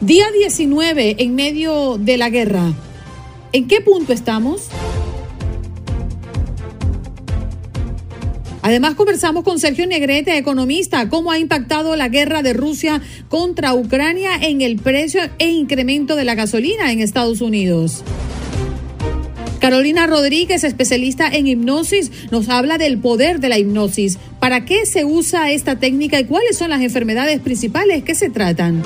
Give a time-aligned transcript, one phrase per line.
[0.00, 2.74] Día 19 en medio de la guerra.
[3.52, 4.68] ¿En qué punto estamos?
[8.60, 14.32] Además, conversamos con Sergio Negrete, economista, cómo ha impactado la guerra de Rusia contra Ucrania
[14.42, 18.04] en el precio e incremento de la gasolina en Estados Unidos.
[19.60, 24.18] Carolina Rodríguez, especialista en hipnosis, nos habla del poder de la hipnosis.
[24.40, 28.82] ¿Para qué se usa esta técnica y cuáles son las enfermedades principales que se tratan?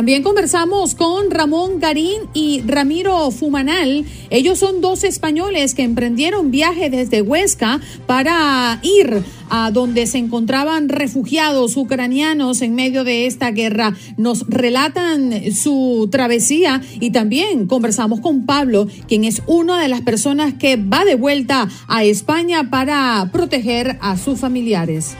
[0.00, 4.06] También conversamos con Ramón Garín y Ramiro Fumanal.
[4.30, 10.88] Ellos son dos españoles que emprendieron viaje desde Huesca para ir a donde se encontraban
[10.88, 13.94] refugiados ucranianos en medio de esta guerra.
[14.16, 20.54] Nos relatan su travesía y también conversamos con Pablo, quien es una de las personas
[20.54, 25.14] que va de vuelta a España para proteger a sus familiares.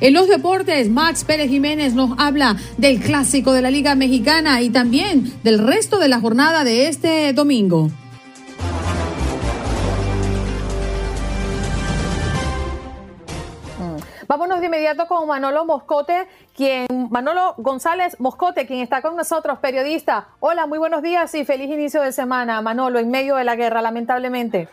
[0.00, 4.70] En los deportes, Max Pérez Jiménez nos habla del clásico de la Liga Mexicana y
[4.70, 7.90] también del resto de la jornada de este domingo.
[14.26, 20.28] Vámonos de inmediato con Manolo Moscote, quien Manolo González Moscote, quien está con nosotros, periodista.
[20.38, 23.82] Hola, muy buenos días y feliz inicio de semana, Manolo, en medio de la guerra,
[23.82, 24.68] lamentablemente.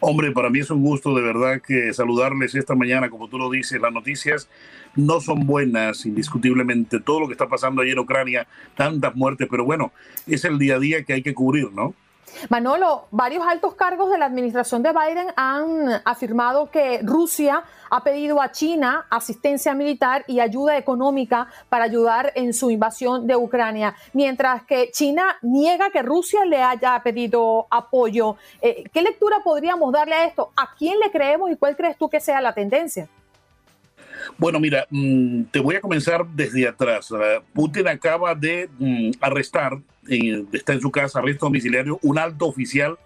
[0.00, 3.50] Hombre, para mí es un gusto de verdad que saludarles esta mañana, como tú lo
[3.50, 4.48] dices, las noticias
[4.94, 9.64] no son buenas, indiscutiblemente, todo lo que está pasando allí en Ucrania, tantas muertes, pero
[9.64, 9.92] bueno,
[10.28, 11.94] es el día a día que hay que cubrir, ¿no?
[12.48, 18.40] Manolo, varios altos cargos de la administración de Biden han afirmado que Rusia ha pedido
[18.40, 24.62] a China asistencia militar y ayuda económica para ayudar en su invasión de Ucrania, mientras
[24.64, 28.36] que China niega que Rusia le haya pedido apoyo.
[28.60, 30.52] Eh, ¿Qué lectura podríamos darle a esto?
[30.56, 33.08] ¿A quién le creemos y cuál crees tú que sea la tendencia?
[34.36, 37.08] Bueno, mira, mm, te voy a comenzar desde atrás.
[37.52, 39.78] Putin acaba de mm, arrestar,
[40.52, 42.98] está en su casa, arresto domiciliario, un alto oficial.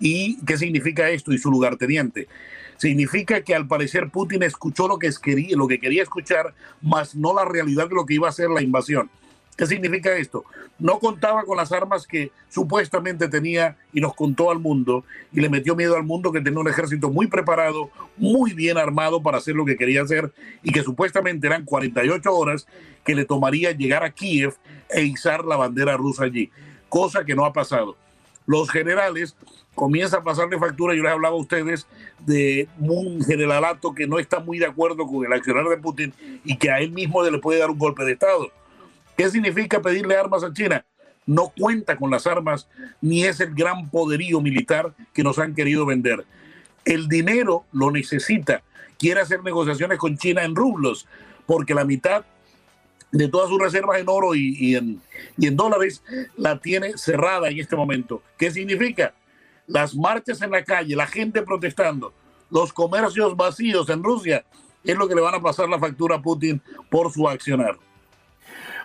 [0.00, 1.32] ¿Y qué significa esto?
[1.32, 2.28] Y su lugarteniente.
[2.76, 7.32] Significa que al parecer Putin escuchó lo que, quería, lo que quería escuchar, más no
[7.32, 9.10] la realidad de lo que iba a ser la invasión.
[9.56, 10.44] ¿Qué significa esto?
[10.80, 15.48] No contaba con las armas que supuestamente tenía y nos contó al mundo y le
[15.48, 19.54] metió miedo al mundo que tenía un ejército muy preparado, muy bien armado para hacer
[19.54, 20.32] lo que quería hacer
[20.64, 22.66] y que supuestamente eran 48 horas
[23.04, 24.54] que le tomaría llegar a Kiev
[24.90, 26.50] e izar la bandera rusa allí,
[26.88, 27.96] cosa que no ha pasado.
[28.46, 29.36] Los generales
[29.76, 31.86] comienzan a pasarle factura, yo les hablaba a ustedes
[32.26, 36.12] de un generalato que no está muy de acuerdo con el accionar de Putin
[36.44, 38.50] y que a él mismo le puede dar un golpe de Estado
[39.16, 40.84] ¿Qué significa pedirle armas a China?
[41.26, 42.68] No cuenta con las armas
[43.00, 46.24] ni es el gran poderío militar que nos han querido vender.
[46.84, 48.62] El dinero lo necesita.
[48.98, 51.06] Quiere hacer negociaciones con China en rublos,
[51.46, 52.24] porque la mitad
[53.10, 55.00] de todas sus reservas en oro y, en,
[55.40, 56.02] en dólares
[56.36, 58.22] la tiene cerrada en este momento.
[58.36, 59.14] ¿Qué significa?
[59.66, 62.12] Las marchas en la calle, la gente protestando,
[62.50, 64.44] los comercios vacíos en Rusia,
[64.82, 66.60] es lo que le van a pasar la factura a Putin
[66.90, 67.78] por su accionar.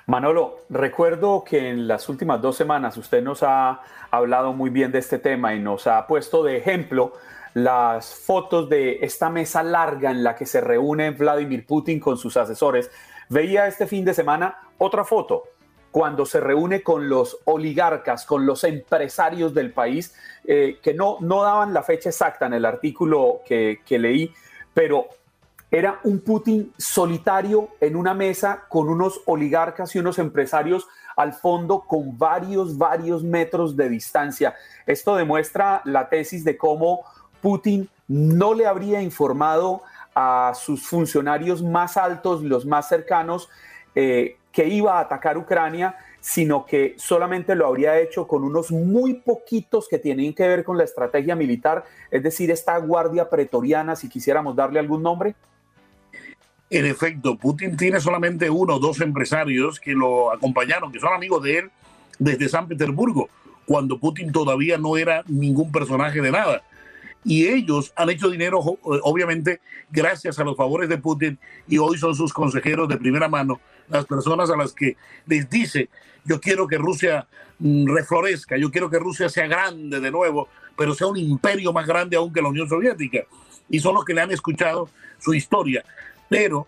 [0.05, 3.81] Manolo, recuerdo que en las últimas dos semanas usted nos ha
[4.11, 7.13] hablado muy bien de este tema y nos ha puesto de ejemplo
[7.53, 12.37] las fotos de esta mesa larga en la que se reúne Vladimir Putin con sus
[12.37, 12.91] asesores.
[13.29, 15.43] Veía este fin de semana otra foto
[15.91, 21.41] cuando se reúne con los oligarcas, con los empresarios del país, eh, que no, no
[21.41, 24.31] daban la fecha exacta en el artículo que, que leí,
[24.73, 25.07] pero
[25.71, 31.81] era un Putin solitario en una mesa con unos oligarcas y unos empresarios al fondo
[31.81, 34.55] con varios, varios metros de distancia.
[34.85, 37.01] Esto demuestra la tesis de cómo
[37.41, 39.83] Putin no le habría informado
[40.15, 43.49] a sus funcionarios más altos, los más cercanos,
[43.95, 49.13] eh, que iba a atacar Ucrania, sino que solamente lo habría hecho con unos muy
[49.13, 54.09] poquitos que tienen que ver con la estrategia militar, es decir, esta guardia pretoriana, si
[54.09, 55.35] quisiéramos darle algún nombre?
[56.69, 61.43] En efecto, Putin tiene solamente uno o dos empresarios que lo acompañaron, que son amigos
[61.43, 61.71] de él
[62.19, 63.29] desde San Petersburgo,
[63.65, 66.61] cuando Putin todavía no era ningún personaje de nada.
[67.23, 72.15] Y ellos han hecho dinero, obviamente, gracias a los favores de Putin, y hoy son
[72.15, 74.95] sus consejeros de primera mano, las personas a las que
[75.25, 75.89] les dice
[76.25, 77.27] yo quiero que Rusia
[77.59, 81.87] mm, reflorezca, yo quiero que Rusia sea grande de nuevo, pero sea un imperio más
[81.87, 83.23] grande aún que la Unión Soviética.
[83.69, 84.89] Y son los que le han escuchado
[85.19, 85.83] su historia.
[86.29, 86.67] Pero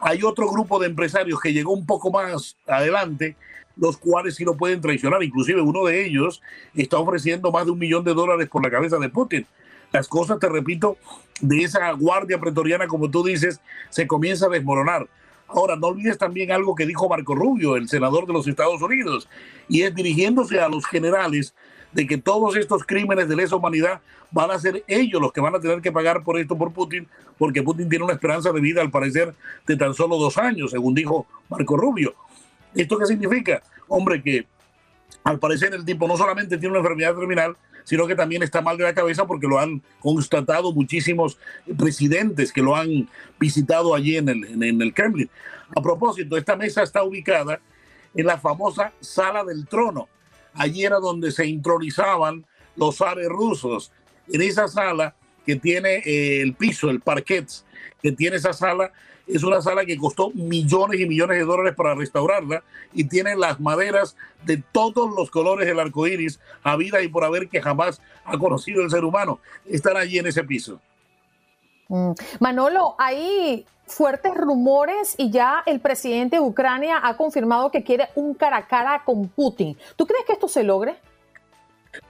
[0.00, 3.36] hay otro grupo de empresarios que llegó un poco más adelante,
[3.76, 5.22] los cuales sí lo pueden traicionar.
[5.22, 6.42] Inclusive uno de ellos
[6.74, 9.46] está ofreciendo más de un millón de dólares por la cabeza de Putin.
[9.92, 10.96] Las cosas, te repito,
[11.40, 13.60] de esa guardia pretoriana, como tú dices,
[13.90, 15.06] se comienza a desmoronar.
[15.46, 19.28] Ahora, no olvides también algo que dijo Marco Rubio, el senador de los Estados Unidos,
[19.68, 21.54] y es dirigiéndose a los generales
[21.92, 24.00] de que todos estos crímenes de lesa humanidad
[24.30, 27.06] van a ser ellos los que van a tener que pagar por esto por Putin,
[27.38, 29.34] porque Putin tiene una esperanza de vida, al parecer,
[29.66, 32.14] de tan solo dos años, según dijo Marco Rubio.
[32.74, 33.62] ¿Esto qué significa?
[33.88, 34.46] Hombre, que
[35.24, 38.76] al parecer el tipo no solamente tiene una enfermedad terminal, sino que también está mal
[38.78, 41.38] de la cabeza porque lo han constatado muchísimos
[41.76, 45.28] presidentes que lo han visitado allí en el, en el Kremlin.
[45.74, 47.60] A propósito, esta mesa está ubicada
[48.14, 50.08] en la famosa sala del trono.
[50.54, 52.44] Allí era donde se intronizaban
[52.76, 53.92] los zares rusos.
[54.28, 55.14] En esa sala
[55.44, 57.46] que tiene eh, el piso, el parquet,
[58.02, 58.92] que tiene esa sala,
[59.26, 62.62] es una sala que costó millones y millones de dólares para restaurarla
[62.92, 67.24] y tiene las maderas de todos los colores del arco iris, a vida y por
[67.24, 69.40] haber que jamás ha conocido el ser humano.
[69.66, 70.80] Están allí en ese piso.
[71.92, 72.12] Mm.
[72.40, 78.32] Manolo, hay fuertes rumores y ya el presidente de Ucrania ha confirmado que quiere un
[78.32, 79.76] cara a cara con Putin.
[79.94, 80.94] ¿Tú crees que esto se logre?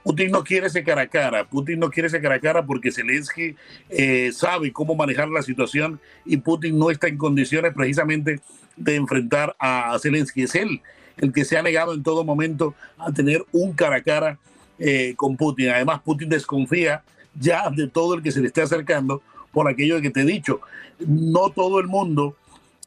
[0.01, 2.93] Putin no quiere ese cara a cara, Putin no quiere ese cara a cara porque
[2.93, 3.57] Zelensky
[3.89, 8.39] eh, sabe cómo manejar la situación y Putin no está en condiciones precisamente
[8.77, 10.43] de enfrentar a Zelensky.
[10.43, 10.81] Es él
[11.17, 14.39] el que se ha negado en todo momento a tener un cara a cara
[14.79, 15.71] eh, con Putin.
[15.71, 17.03] Además, Putin desconfía
[17.37, 19.21] ya de todo el que se le esté acercando
[19.53, 20.59] por aquello que te he dicho.
[20.99, 22.35] No todo el mundo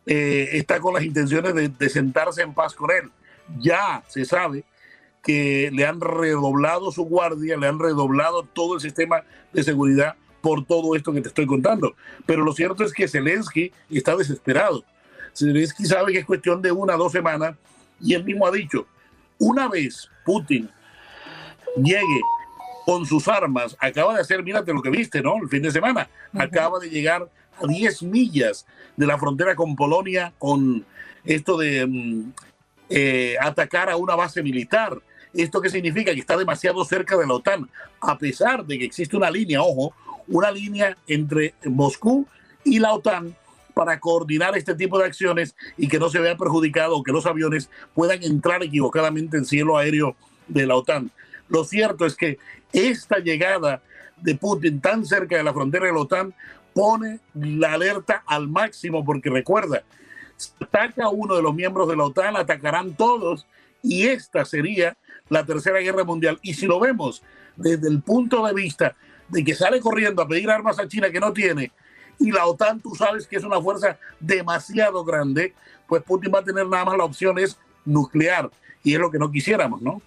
[0.04, 3.10] eh, está con las intenciones de sentarse en paz con él.
[3.58, 4.64] Ya se sabe
[5.26, 10.64] que le han redoblado su guardia, le han redoblado todo el sistema de seguridad por
[10.64, 11.96] todo esto que te estoy contando.
[12.24, 14.84] Pero lo cierto es que Zelensky está desesperado.
[15.34, 17.56] Zelensky sabe que es cuestión de una o dos semanas
[18.00, 18.86] y él mismo ha dicho,
[19.38, 20.70] una vez Putin
[21.76, 22.20] llegue
[22.86, 25.36] con sus armas, acaba de hacer, mírate lo que viste, ¿no?
[25.42, 27.28] El fin de semana, acaba de llegar
[27.60, 28.64] a 10 millas
[28.96, 30.86] de la frontera con Polonia con
[31.24, 32.32] esto de mm,
[32.88, 35.02] eh, atacar a una base militar
[35.36, 36.14] ¿Esto qué significa?
[36.14, 37.68] Que está demasiado cerca de la OTAN,
[38.00, 39.94] a pesar de que existe una línea, ojo,
[40.28, 42.26] una línea entre Moscú
[42.64, 43.36] y la OTAN
[43.74, 47.26] para coordinar este tipo de acciones y que no se vea perjudicado o que los
[47.26, 50.16] aviones puedan entrar equivocadamente en cielo aéreo
[50.48, 51.10] de la OTAN.
[51.48, 52.38] Lo cierto es que
[52.76, 53.82] esta llegada
[54.19, 56.34] de Putin tan cerca de la frontera de la OTAN
[56.75, 59.82] pone la alerta al máximo porque recuerda,
[60.61, 63.47] ataca uno de los miembros de la OTAN, atacarán todos
[63.83, 64.97] y esta sería
[65.28, 66.38] la Tercera Guerra Mundial.
[66.42, 67.23] Y si lo vemos
[67.56, 68.95] desde el punto de vista
[69.28, 71.73] de que sale corriendo a pedir armas a China que no tiene,
[72.18, 75.54] y la OTAN tú sabes que es una fuerza demasiado grande,
[75.87, 78.50] pues Putin va a tener nada más la opción es nuclear,
[78.83, 80.00] y es lo que no quisiéramos, ¿no?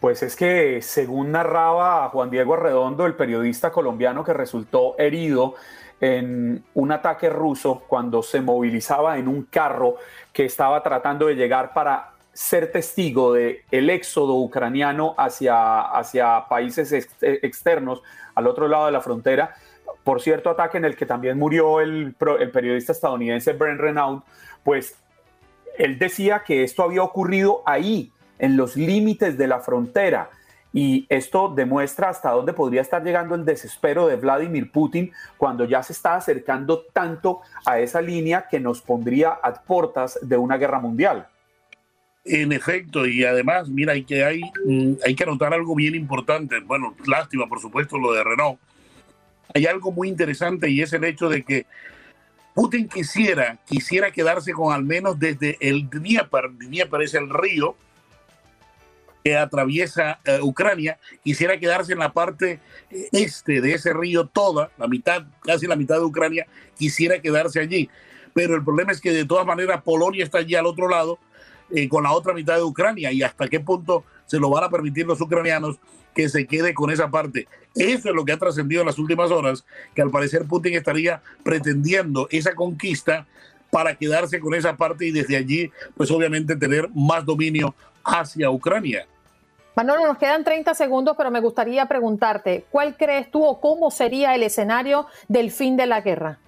[0.00, 5.54] Pues es que según narraba Juan Diego Arredondo, el periodista colombiano que resultó herido
[6.00, 9.96] en un ataque ruso cuando se movilizaba en un carro
[10.32, 16.92] que estaba tratando de llegar para ser testigo de el éxodo ucraniano hacia, hacia países
[17.20, 18.00] externos
[18.36, 19.56] al otro lado de la frontera.
[20.04, 24.22] Por cierto, ataque en el que también murió el, el periodista estadounidense Brent Renaud,
[24.62, 24.96] pues
[25.76, 30.30] él decía que esto había ocurrido ahí, en los límites de la frontera.
[30.72, 35.82] Y esto demuestra hasta dónde podría estar llegando el desespero de Vladimir Putin cuando ya
[35.82, 40.78] se está acercando tanto a esa línea que nos pondría a puertas de una guerra
[40.78, 41.26] mundial.
[42.24, 46.60] En efecto, y además, mira, hay que, hay, mm, hay que anotar algo bien importante.
[46.60, 48.58] Bueno, lástima, por supuesto, lo de Renault.
[49.54, 51.64] Hay algo muy interesante y es el hecho de que
[52.58, 57.76] Putin quisiera, quisiera quedarse con al menos desde el Dnieper, Dnieper es el río,
[59.24, 62.60] que atraviesa eh, Ucrania, quisiera quedarse en la parte
[62.90, 66.46] eh, este de ese río toda, la mitad, casi la mitad de Ucrania,
[66.76, 67.88] quisiera quedarse allí.
[68.34, 71.18] Pero el problema es que de todas maneras Polonia está allí al otro lado,
[71.70, 74.70] eh, con la otra mitad de Ucrania, y hasta qué punto se lo van a
[74.70, 75.78] permitir los ucranianos
[76.14, 77.46] que se quede con esa parte.
[77.74, 81.22] Eso es lo que ha trascendido en las últimas horas, que al parecer Putin estaría
[81.44, 83.26] pretendiendo esa conquista
[83.70, 87.74] para quedarse con esa parte y desde allí, pues obviamente tener más dominio
[88.08, 89.06] hacia Ucrania.
[89.76, 94.34] Manolo, nos quedan 30 segundos, pero me gustaría preguntarte, ¿cuál crees tú o cómo sería
[94.34, 96.40] el escenario del fin de la guerra?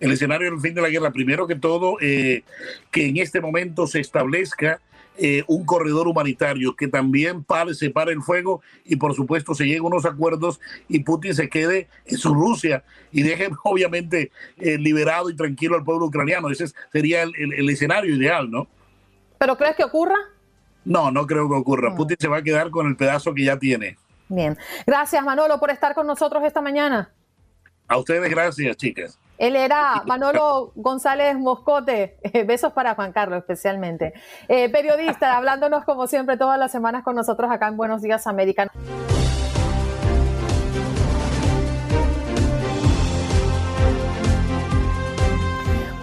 [0.00, 2.44] El escenario del fin de la guerra, primero que todo, eh,
[2.90, 4.82] que en este momento se establezca
[5.16, 9.64] eh, un corredor humanitario que también pare, se pare el fuego y por supuesto se
[9.64, 15.30] lleguen unos acuerdos y Putin se quede en su Rusia y deje obviamente eh, liberado
[15.30, 16.50] y tranquilo al pueblo ucraniano.
[16.50, 18.68] Ese sería el escenario ideal, ¿no?
[19.38, 20.16] ¿Pero crees que ocurra?
[20.86, 21.94] No, no creo que ocurra.
[21.94, 23.98] Putin se va a quedar con el pedazo que ya tiene.
[24.28, 24.56] Bien.
[24.86, 27.10] Gracias, Manolo, por estar con nosotros esta mañana.
[27.88, 29.18] A ustedes gracias, chicas.
[29.36, 32.16] Él era Manolo González Moscote.
[32.46, 34.14] besos para Juan Carlos especialmente.
[34.48, 38.70] Eh, periodista, hablándonos como siempre todas las semanas con nosotros acá en Buenos Días América.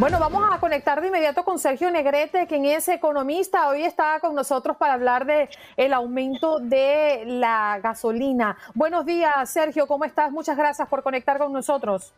[0.04, 3.70] Bueno, vamos a conectar de inmediato con Sergio Negrete, quien es economista.
[3.70, 8.58] Hoy está con nosotros para hablar de el aumento de la gasolina.
[8.74, 10.30] Buenos días, Sergio, ¿cómo estás?
[10.30, 12.12] Muchas gracias por conectar con nosotros.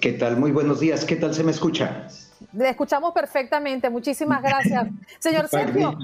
[0.00, 0.36] ¿Qué tal?
[0.36, 1.04] Muy buenos días.
[1.04, 2.08] ¿Qué tal se me escucha?
[2.52, 3.88] Le escuchamos perfectamente.
[3.88, 4.88] Muchísimas gracias.
[5.20, 5.96] Señor Sergio,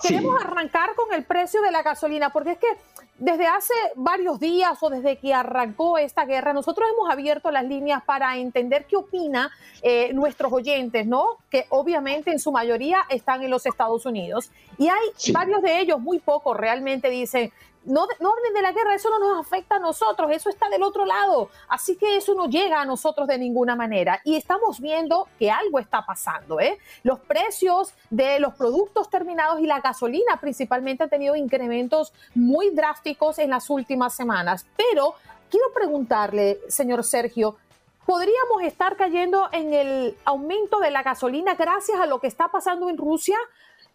[0.00, 2.68] queremos arrancar con el precio de la gasolina, porque es que
[3.20, 8.02] desde hace varios días o desde que arrancó esta guerra, nosotros hemos abierto las líneas
[8.02, 9.50] para entender qué opina
[9.82, 11.26] eh, nuestros oyentes, ¿no?
[11.50, 14.50] Que obviamente en su mayoría están en los Estados Unidos.
[14.78, 17.52] Y hay varios de ellos, muy pocos realmente dicen,
[17.84, 20.82] no, no hablen de la guerra, eso no nos afecta a nosotros, eso está del
[20.82, 24.20] otro lado, así que eso no llega a nosotros de ninguna manera.
[24.24, 26.78] Y estamos viendo que algo está pasando, ¿eh?
[27.02, 33.38] Los precios de los productos terminados y la gasolina principalmente han tenido incrementos muy drásticos
[33.38, 34.66] en las últimas semanas.
[34.76, 35.14] Pero
[35.50, 37.56] quiero preguntarle, señor Sergio,
[38.06, 42.88] ¿podríamos estar cayendo en el aumento de la gasolina gracias a lo que está pasando
[42.88, 43.36] en Rusia?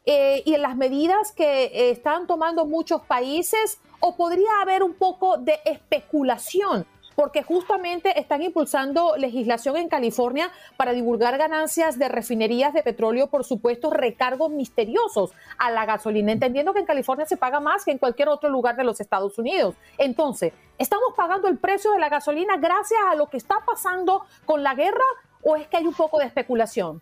[0.06, 4.94] Eh, y en las medidas que eh, están tomando muchos países o podría haber un
[4.94, 6.86] poco de especulación
[7.16, 13.46] porque justamente están impulsando legislación en California para divulgar ganancias de refinerías de petróleo por
[13.46, 17.98] supuestos recargos misteriosos a la gasolina, entendiendo que en California se paga más que en
[17.98, 19.76] cualquier otro lugar de los Estados Unidos.
[19.98, 24.62] Entonces, ¿estamos pagando el precio de la gasolina gracias a lo que está pasando con
[24.62, 25.06] la guerra
[25.42, 27.02] o es que hay un poco de especulación?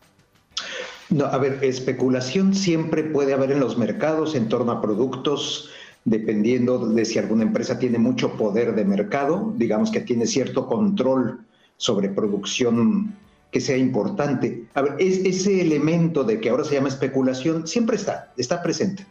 [1.09, 5.69] No, a ver, especulación siempre puede haber en los mercados en torno a productos,
[6.05, 11.45] dependiendo de si alguna empresa tiene mucho poder de mercado, digamos que tiene cierto control
[11.77, 13.15] sobre producción
[13.51, 14.65] que sea importante.
[14.73, 19.05] A ver, ese elemento de que ahora se llama especulación siempre está, está presente.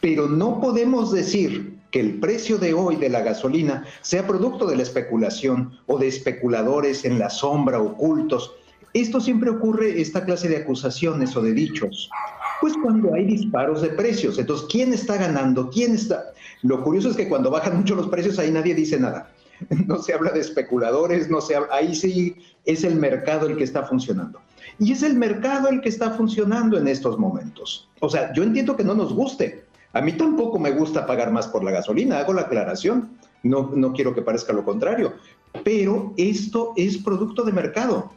[0.00, 4.76] Pero no podemos decir que el precio de hoy de la gasolina sea producto de
[4.76, 8.52] la especulación o de especuladores en la sombra ocultos
[8.94, 12.10] esto siempre ocurre, esta clase de acusaciones o de dichos,
[12.60, 14.38] pues cuando hay disparos de precios.
[14.38, 15.70] Entonces, ¿quién está ganando?
[15.70, 16.32] ¿Quién está?
[16.62, 19.30] Lo curioso es que cuando bajan mucho los precios, ahí nadie dice nada.
[19.86, 23.84] No se habla de especuladores, no se ahí sí es el mercado el que está
[23.84, 24.40] funcionando.
[24.78, 27.88] Y es el mercado el que está funcionando en estos momentos.
[28.00, 29.64] O sea, yo entiendo que no nos guste.
[29.92, 33.10] A mí tampoco me gusta pagar más por la gasolina, hago la aclaración.
[33.42, 35.12] No, no quiero que parezca lo contrario.
[35.62, 38.12] Pero esto es producto de mercado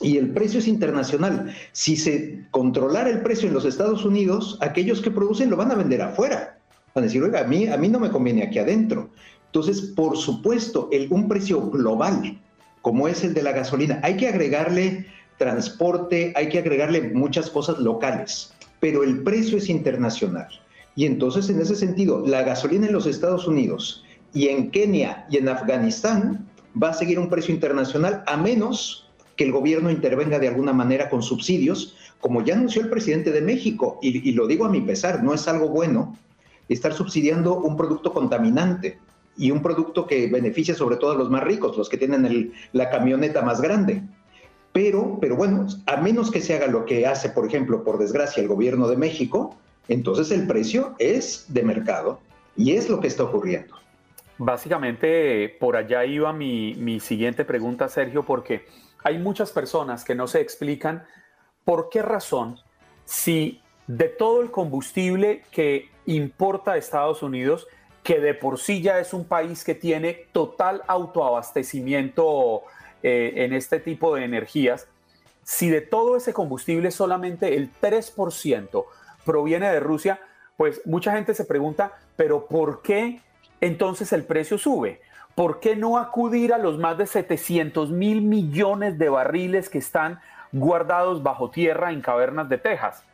[0.00, 1.54] y el precio es internacional.
[1.72, 5.74] Si se controlara el precio en los Estados Unidos, aquellos que producen lo van a
[5.74, 6.58] vender afuera.
[6.94, 9.10] Van a decir, oiga, a mí, a mí no me conviene aquí adentro.
[9.46, 12.40] Entonces, por supuesto, el, un precio global,
[12.82, 15.06] como es el de la gasolina, hay que agregarle
[15.38, 20.48] transporte, hay que agregarle muchas cosas locales, pero el precio es internacional.
[20.96, 25.38] Y entonces, en ese sentido, la gasolina en los Estados Unidos y en Kenia y
[25.38, 26.48] en Afganistán
[26.80, 29.09] va a seguir un precio internacional a menos
[29.40, 33.40] que el gobierno intervenga de alguna manera con subsidios, como ya anunció el presidente de
[33.40, 36.14] México, y, lo digo a mi pesar, no es algo bueno
[36.68, 38.98] estar subsidiando un producto contaminante
[39.38, 42.90] y un producto que beneficia sobre todo a los más ricos, los que tienen la
[42.90, 44.02] camioneta más grande.
[44.74, 48.42] Pero, pero bueno, a menos que se haga lo que hace, por ejemplo, por desgracia,
[48.42, 49.56] el gobierno de México,
[49.88, 52.20] entonces el precio es de mercado
[52.58, 53.74] y es lo que está ocurriendo.
[54.36, 58.66] Básicamente, por allá iba mi, mi siguiente pregunta, Sergio, porque
[59.02, 61.06] hay muchas personas que no se explican
[61.64, 62.58] por qué razón,
[63.04, 67.66] si de todo el combustible que importa a Estados Unidos,
[68.02, 72.62] que de por sí ya es un país que tiene total autoabastecimiento
[73.02, 74.86] eh, en este tipo de energías,
[75.42, 78.84] si de todo ese combustible solamente el 3%
[79.24, 80.20] proviene de Rusia,
[80.56, 83.20] pues mucha gente se pregunta, pero ¿por qué
[83.60, 85.00] entonces el precio sube?
[85.40, 90.20] ¿Por qué no acudir a los más de 700 mil millones de barriles que están
[90.52, 93.04] guardados bajo tierra en cavernas de Texas?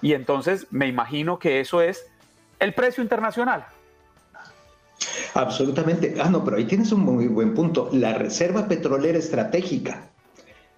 [0.00, 2.06] Y entonces me imagino que eso es
[2.60, 3.66] el precio internacional.
[5.34, 6.14] Absolutamente.
[6.22, 7.90] Ah, no, pero ahí tienes un muy buen punto.
[7.92, 10.08] La reserva petrolera estratégica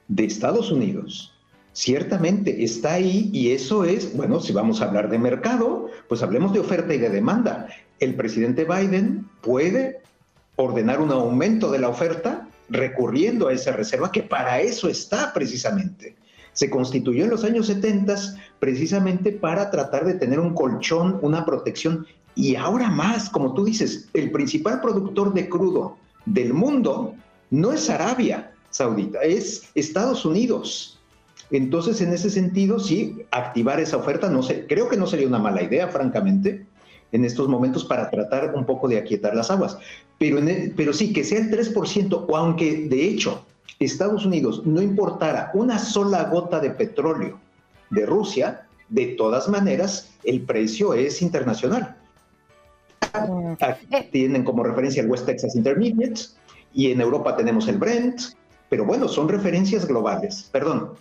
[0.09, 1.39] de Estados Unidos
[1.75, 6.55] ciertamente está ahí y eso es, bueno, si vamos a hablar de mercado, pues hablemos
[6.55, 7.69] de oferta y de demanda.
[8.01, 10.09] El presidente Biden puede
[10.59, 16.17] ordenar un aumento de la oferta recurriendo a esa reserva que para eso está precisamente.
[16.53, 18.17] Se constituyó en los años 70
[18.59, 24.09] precisamente para tratar de tener un colchón, una protección y ahora más, como tú dices,
[24.15, 25.97] el principal productor de crudo
[26.27, 27.15] del mundo
[27.51, 31.01] no es Arabia Saudita, es Estados Unidos.
[31.51, 35.63] Entonces, en ese sentido, sí, activar esa oferta, no creo que no sería una mala
[35.63, 36.67] idea, francamente,
[37.13, 39.79] en estos momentos para tratar un poco de aquietar las aguas.
[40.19, 40.41] Pero,
[40.77, 43.45] pero sí, que sea el 3%, o aunque de hecho
[43.79, 47.39] Estados Unidos no importara una sola gota de petróleo
[47.91, 51.97] de Rusia, de todas maneras, el precio es internacional.
[53.91, 54.09] Eh.
[54.13, 56.21] tienen como referencia el West Texas Intermediate
[56.75, 58.21] y en Europa tenemos el Brent,
[58.69, 60.49] pero bueno, son referencias globales.
[60.53, 60.95] Perdón.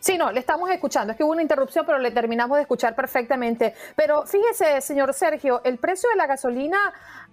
[0.00, 1.12] Sí, no, le estamos escuchando.
[1.12, 3.74] Es que hubo una interrupción, pero le terminamos de escuchar perfectamente.
[3.96, 6.78] Pero fíjese, señor Sergio, el precio de la gasolina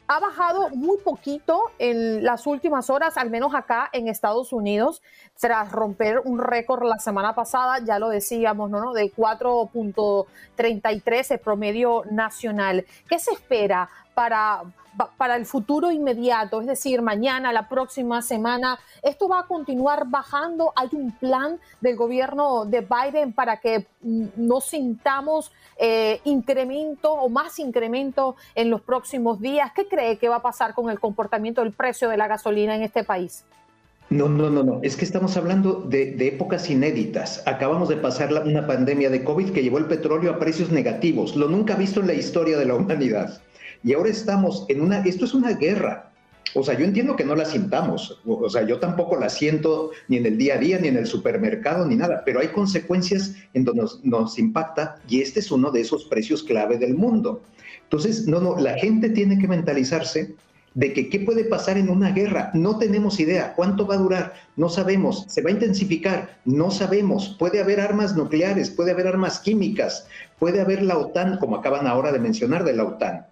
[0.08, 5.02] ha bajado muy poquito en las últimas horas, al menos acá en Estados Unidos,
[5.40, 8.94] tras romper un récord la semana pasada, ya lo decíamos, ¿no?
[8.94, 12.86] De 4.33 el promedio nacional.
[13.10, 14.62] ¿Qué se espera para,
[15.18, 20.74] para el futuro inmediato, es decir, mañana, la próxima semana, esto va a continuar bajando.
[20.76, 27.30] Hay un plan del gobierno de Biden para que mm, no sintamos eh, incremento o
[27.30, 29.72] más incremento en los próximos días.
[29.76, 32.84] ¿Qué cree que va a pasar con el comportamiento del precio de la gasolina en
[32.84, 33.46] este país?
[34.10, 34.80] No, no, no, no.
[34.84, 37.42] Es que estamos hablando de, épocas inéditas.
[37.48, 41.50] Acabamos de pasar una pandemia de COVID que llevó el petróleo a precios negativos, lo
[41.50, 43.42] nunca visto en la historia de la humanidad.
[43.86, 46.12] Y ahora estamos en una, esto es una guerra.
[46.56, 50.18] O sea, yo entiendo que no la sintamos, o sea, yo tampoco la siento ni
[50.18, 53.64] en el día a día, ni en el supermercado, ni nada, pero hay consecuencias en
[53.64, 57.44] donde nos, nos impacta y este es uno de esos precios clave del mundo.
[57.84, 60.34] Entonces, no, no, la gente tiene que mentalizarse
[60.74, 62.50] de que qué puede pasar en una guerra.
[62.56, 63.54] No tenemos idea.
[63.54, 64.34] ¿Cuánto va a durar?
[64.56, 65.26] No sabemos.
[65.28, 66.40] ¿Se va a intensificar?
[66.46, 67.36] No sabemos.
[67.38, 70.08] Puede haber armas nucleares, puede haber armas químicas,
[70.40, 73.28] puede haber la OTAN, como acaban ahora de mencionar de la OTAN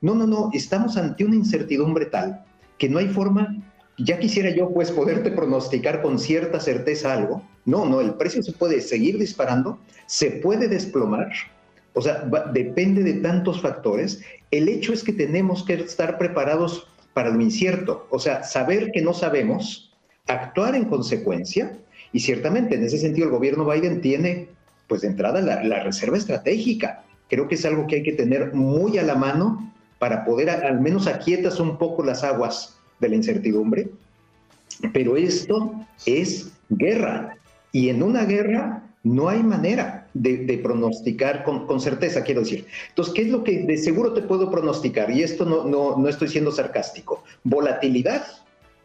[0.00, 2.44] no, no, no, estamos ante una incertidumbre tal
[2.78, 3.56] que no hay forma,
[3.98, 7.42] ya quisiera yo pues poderte pronosticar con cierta certeza algo.
[7.64, 11.30] No, no, el precio se puede seguir disparando, se puede desplomar,
[11.94, 14.22] o sea, depende de tantos factores.
[14.50, 19.02] El hecho es que tenemos que estar preparados para lo incierto, o sea, saber que
[19.02, 19.94] no sabemos,
[20.26, 21.78] actuar en consecuencia,
[22.12, 24.48] y ciertamente en ese sentido el gobierno Biden tiene,
[24.88, 28.98] pues de entrada, la reserva estratégica creo que es algo que hay que tener muy
[28.98, 33.88] a la mano para poder al menos aquietas un poco las aguas de la incertidumbre.
[34.92, 35.72] Pero esto
[36.04, 37.38] es guerra
[37.72, 42.66] y en una guerra no hay manera de, pronosticar con, certeza, quiero decir.
[42.90, 45.10] Entonces, ¿qué es lo que de seguro te puedo pronosticar?
[45.10, 47.24] Y esto no, no, no estoy siendo sarcástico.
[47.44, 48.26] Volatilidad,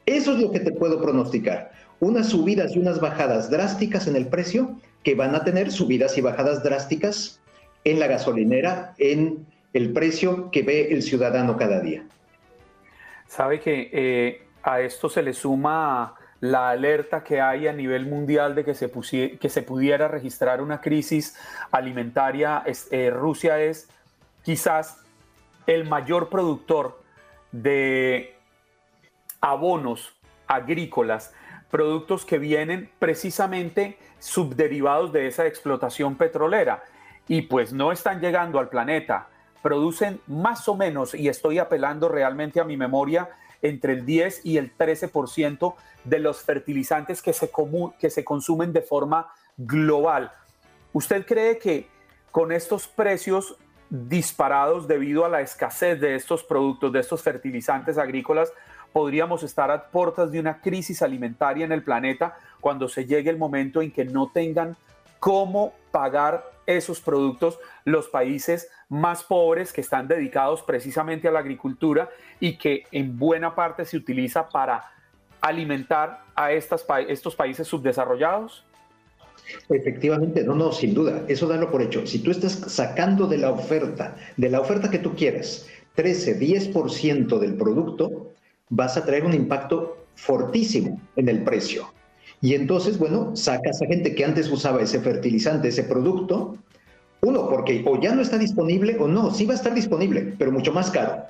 [0.05, 1.71] eso es lo que te puedo pronosticar.
[1.99, 6.21] Unas subidas y unas bajadas drásticas en el precio que van a tener subidas y
[6.21, 7.41] bajadas drásticas
[7.83, 12.03] en la gasolinera, en el precio que ve el ciudadano cada día.
[13.27, 18.55] Sabe que eh, a esto se le suma la alerta que hay a nivel mundial
[18.55, 18.91] de que se,
[19.39, 21.35] que se pudiera registrar una crisis
[21.71, 22.63] alimentaria.
[22.91, 23.89] Eh, Rusia es
[24.43, 25.03] quizás
[25.65, 27.01] el mayor productor
[27.51, 28.35] de
[29.41, 30.15] abonos
[30.47, 31.33] agrícolas,
[31.69, 36.83] productos que vienen precisamente subderivados de esa explotación petrolera
[37.27, 39.27] y pues no están llegando al planeta,
[39.61, 43.29] producen más o menos, y estoy apelando realmente a mi memoria,
[43.61, 47.49] entre el 10 y el 13% de los fertilizantes que se,
[47.99, 50.31] que se consumen de forma global.
[50.93, 51.87] ¿Usted cree que
[52.31, 53.57] con estos precios
[53.89, 58.51] disparados debido a la escasez de estos productos, de estos fertilizantes agrícolas,
[58.93, 63.37] podríamos estar a puertas de una crisis alimentaria en el planeta cuando se llegue el
[63.37, 64.75] momento en que no tengan
[65.19, 72.09] cómo pagar esos productos los países más pobres que están dedicados precisamente a la agricultura
[72.39, 74.91] y que en buena parte se utiliza para
[75.41, 78.63] alimentar a estas, estos países subdesarrollados?
[79.69, 82.05] Efectivamente, no, no, sin duda, eso dalo por hecho.
[82.05, 87.39] Si tú estás sacando de la oferta, de la oferta que tú quieres, 13, 10%
[87.39, 88.33] del producto,
[88.69, 91.91] vas a traer un impacto fortísimo en el precio.
[92.41, 96.57] Y entonces, bueno, sacas a gente que antes usaba ese fertilizante, ese producto,
[97.21, 100.51] uno, porque o ya no está disponible o no, sí va a estar disponible, pero
[100.51, 101.23] mucho más caro.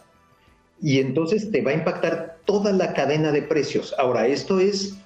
[0.82, 3.96] Y entonces te va a impactar toda la cadena de precios.
[3.98, 4.98] Ahora, esto es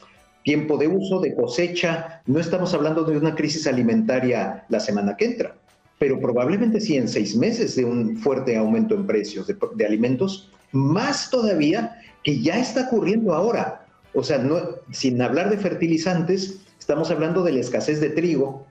[0.43, 2.21] tiempo de uso, de cosecha.
[2.25, 5.55] No estamos hablando de una crisis alimentaria la semana que entra,
[5.99, 11.29] pero probablemente sí en seis meses de un fuerte aumento en precios de, alimentos, más
[11.29, 13.80] todavía que ya está ocurriendo ahora.
[14.13, 14.59] O sea, no,
[14.91, 18.65] sin hablar de fertilizantes, estamos hablando de la escasez de trigo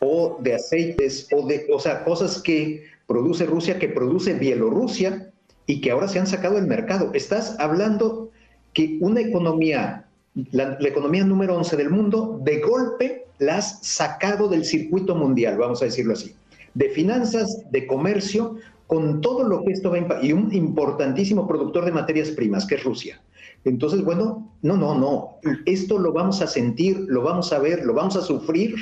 [0.00, 5.30] o de aceites o de, o sea, cosas que produce Rusia, que produce Bielorrusia
[5.66, 7.10] y que ahora se han sacado del mercado.
[7.14, 8.30] Estás hablando
[8.72, 10.04] que una economía
[10.50, 15.82] la, economía número 11 del mundo, de golpe la has sacado del circuito mundial, vamos
[15.82, 16.34] a decirlo así,
[16.74, 21.46] de finanzas, de comercio, con todo lo que esto va a impactar, y un importantísimo
[21.46, 23.20] productor de materias primas, que es Rusia.
[23.64, 27.94] Entonces, bueno, no, no, no, esto lo vamos a sentir, lo vamos a ver, lo
[27.94, 28.74] vamos a sufrir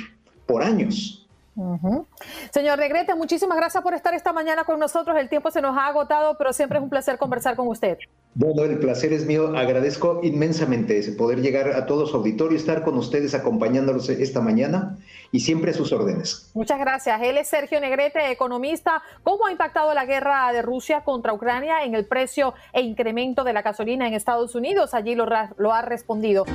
[0.45, 1.22] por años.
[2.51, 5.15] Señor Negrete, muchísimas gracias por estar esta mañana con nosotros.
[5.17, 7.97] El tiempo se nos ha agotado, pero siempre es un placer conversar con usted.
[8.35, 9.55] Bueno, el placer es mío.
[9.55, 14.97] Agradezco inmensamente poder llegar a todo su auditorio, estar con ustedes acompañándolos esta mañana
[15.31, 16.49] y siempre a sus órdenes.
[16.55, 17.21] Muchas gracias.
[17.21, 19.03] Él es Sergio Negrete, economista.
[19.21, 23.53] ¿Cómo ha impactado la guerra de Rusia contra Ucrania en el precio e incremento de
[23.53, 24.95] la gasolina en Estados Unidos?
[24.95, 26.45] Allí lo, lo ha respondido.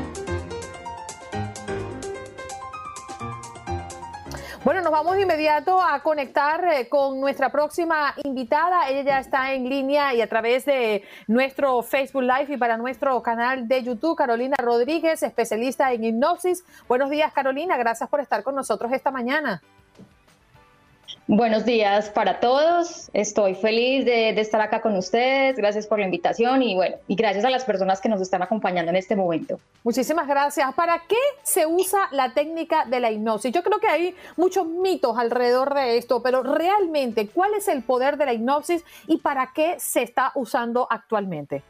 [4.64, 8.88] Bueno, nos vamos de inmediato a conectar eh, con nuestra próxima invitada.
[8.88, 13.22] Ella ya está en línea y a través de nuestro Facebook Live y para nuestro
[13.22, 16.64] canal de YouTube, Carolina Rodríguez, especialista en hipnosis.
[16.88, 17.76] Buenos días, Carolina.
[17.76, 19.62] Gracias por estar con nosotros esta mañana.
[21.30, 23.10] Buenos días para todos.
[23.12, 25.56] Estoy feliz de, estar acá con ustedes.
[25.58, 28.88] Gracias por la invitación y bueno, y gracias a las personas que nos están acompañando
[28.88, 29.60] en este momento.
[29.84, 30.72] Muchísimas gracias.
[30.72, 33.52] ¿Para qué se usa la técnica de la hipnosis?
[33.52, 38.16] Yo creo que hay muchos mitos alrededor de esto, pero realmente, ¿cuál es el poder
[38.16, 41.62] de la hipnosis y para qué se está usando actualmente?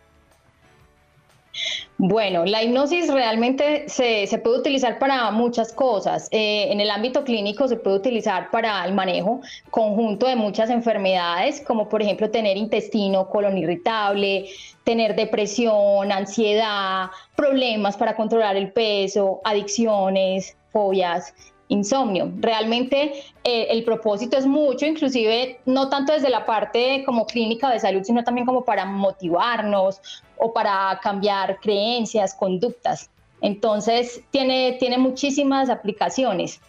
[2.00, 6.28] Bueno, la hipnosis realmente se, puede utilizar para muchas cosas.
[6.30, 9.40] Eh, en el ámbito clínico se puede utilizar para el manejo
[9.70, 14.46] conjunto de muchas enfermedades, como por ejemplo tener intestino, colon irritable,
[14.84, 21.34] tener depresión, ansiedad, problemas para controlar el peso, adicciones, fobias
[21.68, 22.32] insomnio.
[22.38, 23.12] Realmente
[23.44, 28.02] eh, el propósito es mucho, inclusive no tanto desde la parte como clínica de salud,
[28.02, 30.00] sino también como para motivarnos,
[30.38, 33.10] o para cambiar creencias, conductas.
[33.40, 36.60] Entonces, tiene, tiene muchísimas aplicaciones.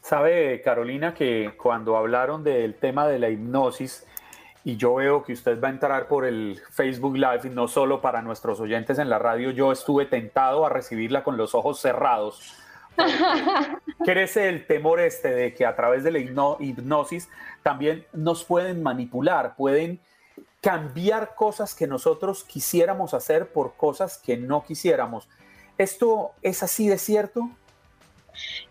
[0.00, 4.06] Sabe, Carolina, que cuando hablaron del tema de la hipnosis,
[4.64, 8.22] y yo veo que usted va a entrar por el Facebook Live, no solo para
[8.22, 12.54] nuestros oyentes en la radio, yo estuve tentado a recibirla con los ojos cerrados.
[14.04, 17.28] Crece el temor este de que a través de la hipnosis
[17.62, 20.00] también nos pueden manipular, pueden
[20.60, 25.28] cambiar cosas que nosotros quisiéramos hacer por cosas que no quisiéramos.
[25.76, 27.48] ¿Esto es así de cierto?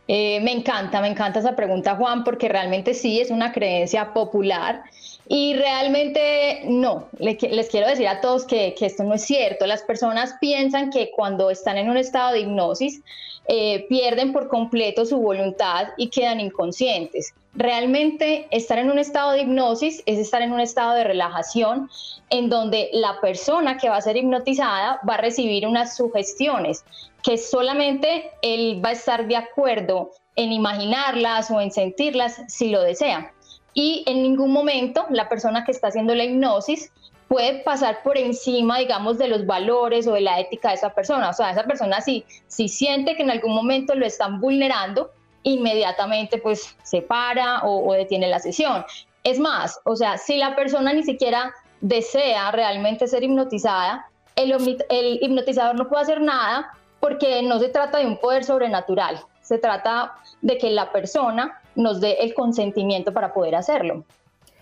[0.08, 4.84] Eh, me encanta, me encanta esa pregunta, Juan, porque realmente sí es una creencia popular
[5.30, 7.10] y realmente no.
[7.20, 9.68] Les quiero decir a todos que, que esto no es cierto.
[9.68, 13.02] Las personas piensan que cuando están en un estado de hipnosis,
[13.50, 17.34] eh, pierden por completo su voluntad y quedan inconscientes.
[17.54, 21.90] Realmente estar en un estado de hipnosis es estar en un estado de relajación
[22.30, 26.84] en donde la persona que va a ser hipnotizada va a recibir unas sugestiones
[27.24, 32.82] que solamente él va a estar de acuerdo en imaginarlas o en sentirlas si lo
[32.82, 33.34] desea.
[33.78, 36.92] Y en ningún momento la persona que está haciendo la hipnosis
[37.28, 41.30] puede pasar por encima, digamos, de los valores o de la ética de esa persona.
[41.30, 45.12] O sea, esa persona si, si siente que en algún momento lo están vulnerando,
[45.44, 48.84] inmediatamente pues se para o, detiene la sesión.
[49.24, 54.54] Es más, o sea, si la persona ni siquiera desea realmente ser hipnotizada, el,
[54.90, 59.60] el hipnotizador no puede hacer nada porque no se trata de un poder sobrenatural, se
[59.60, 64.04] trata de que la persona nos dé el consentimiento para poder hacerlo.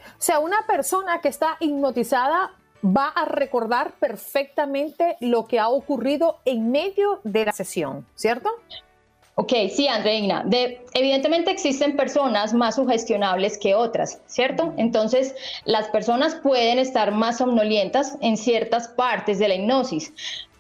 [0.08, 2.52] O sea, una persona que está hipnotizada
[2.86, 8.50] va a recordar perfectamente lo que ha ocurrido en medio de la sesión, ¿cierto?
[9.38, 10.44] Ok, sí, Andreina.
[10.46, 14.74] De, evidentemente existen personas más sugestionables que otras, ¿cierto?
[14.78, 20.14] Entonces, las personas pueden estar más somnolientas en ciertas partes de la hipnosis,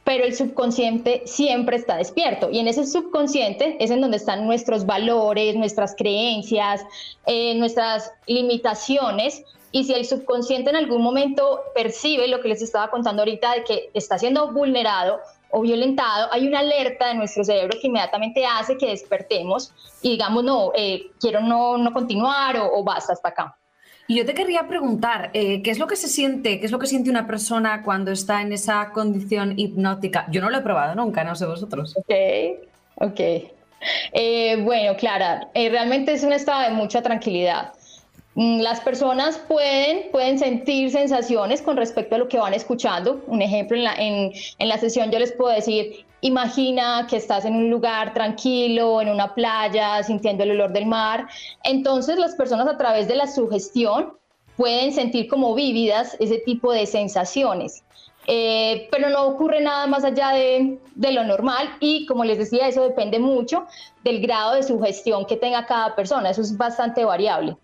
[0.06, 4.86] pero el subconsciente siempre está despierto y en ese subconsciente es en donde están nuestros
[4.86, 6.86] valores, nuestras creencias,
[7.26, 9.44] eh, nuestras limitaciones.
[9.72, 13.63] Y si el subconsciente en algún momento percibe lo que les estaba contando ahorita de
[13.65, 15.20] que está siendo vulnerado,
[15.52, 20.44] o violentado, hay una alerta de nuestro cerebro que inmediatamente hace que despertemos y digamos,
[20.44, 23.58] no, eh, quiero no, no continuar o, basta hasta acá.
[24.08, 26.78] Y yo te querría preguntar, eh, ¿qué es lo que se siente, qué es lo
[26.78, 30.28] que siente una persona cuando está en esa condición hipnótica?
[30.30, 31.96] Yo no lo he probado nunca, no sé vosotros.
[31.98, 32.13] Ok,
[32.96, 33.20] ok.
[34.13, 37.74] Eh, bueno, Clara, realmente es un estado de mucha tranquilidad.
[38.36, 43.24] Mm, las personas pueden, pueden sentir sensaciones con respecto a lo que van escuchando.
[43.28, 47.45] Un ejemplo, en la, en, en la sesión yo les puedo decir, imagina que estás
[47.45, 51.28] en un lugar tranquilo, en una playa, sintiendo el olor del mar.
[51.63, 54.17] Entonces las personas a través de la sugestión
[54.58, 57.84] pueden sentir como vívidas ese tipo de sensaciones.
[58.28, 62.67] Eh, pero no ocurre nada más allá de, de, lo normal y como les decía,
[62.67, 63.67] eso depende mucho
[64.04, 67.56] del grado de sugestión que tenga cada persona, eso es bastante variable.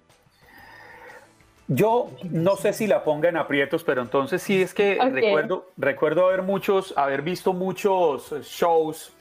[1.73, 6.27] Yo no sé si la ponga en aprietos, pero entonces sí es que recuerdo, recuerdo
[6.27, 9.13] haber muchos, haber visto muchos shows,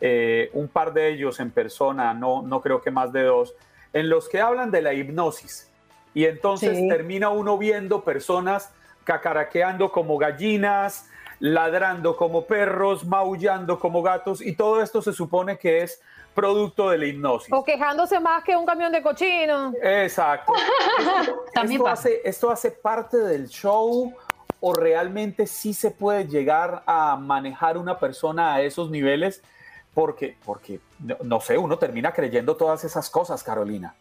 [0.00, 3.52] eh, un par de ellos en persona, no, no creo que más de dos,
[3.92, 5.72] en los que hablan de la hipnosis.
[6.14, 14.40] Y entonces termina uno viendo personas cacaraqueando como gallinas, ladrando como perros, maullando como gatos,
[14.40, 16.00] y todo esto se supone que es
[16.38, 17.52] producto de la hipnosis.
[17.52, 19.72] O quejándose más que un camión de cochino.
[19.82, 20.52] Exacto.
[21.52, 24.12] También esto, hace, ¿Esto hace parte del show
[24.60, 29.42] o realmente sí se puede llegar a manejar una persona a esos niveles?
[29.94, 30.78] Porque, porque
[31.24, 33.96] no sé, uno termina creyendo todas esas cosas, Carolina.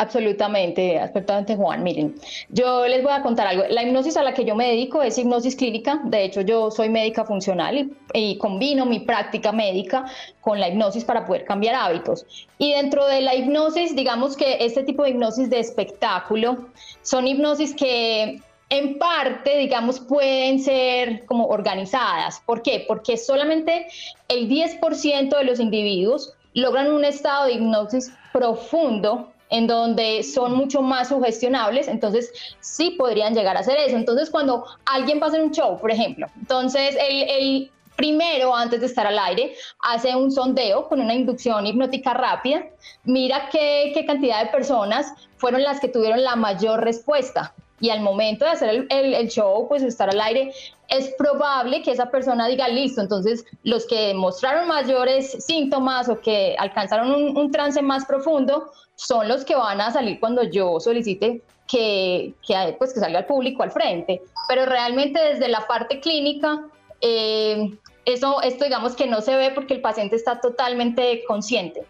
[0.00, 1.82] Absolutamente, absolutamente Juan.
[1.82, 2.14] Miren,
[2.48, 3.64] yo les voy a contar algo.
[3.68, 6.00] La hipnosis a la que yo me dedico es hipnosis clínica.
[6.04, 10.06] De hecho, yo soy médica funcional y, combino mi práctica médica
[10.40, 12.24] con la hipnosis para poder cambiar hábitos.
[12.56, 16.68] Y dentro de la hipnosis, digamos que este tipo de hipnosis de espectáculo
[17.02, 22.40] son hipnosis que en parte, digamos, pueden ser como organizadas.
[22.46, 22.86] ¿Por qué?
[22.88, 23.86] Porque solamente
[24.28, 30.80] el 10% de los individuos logran un estado de hipnosis profundo en donde son mucho
[30.80, 33.96] más sugestionables, entonces sí podrían llegar a hacer eso.
[33.96, 38.86] Entonces cuando alguien va a hacer un show, por ejemplo, entonces el, primero, antes de
[38.86, 42.64] estar al aire, hace un sondeo con una inducción hipnótica rápida,
[43.04, 47.52] mira qué, qué, cantidad de personas fueron las que tuvieron la mayor respuesta.
[47.78, 50.52] Y al momento de hacer el, el, show, pues estar al aire,
[50.90, 56.56] es probable que esa persona diga, listo, entonces los que mostraron mayores síntomas o que
[56.58, 61.42] alcanzaron un, un trance más profundo son los que van a salir cuando yo solicite
[61.70, 64.20] que, que, pues, que salga al público al frente.
[64.48, 66.66] Pero realmente desde la parte clínica,
[67.00, 67.70] eh,
[68.04, 71.86] eso, esto digamos que no se ve porque el paciente está totalmente consciente.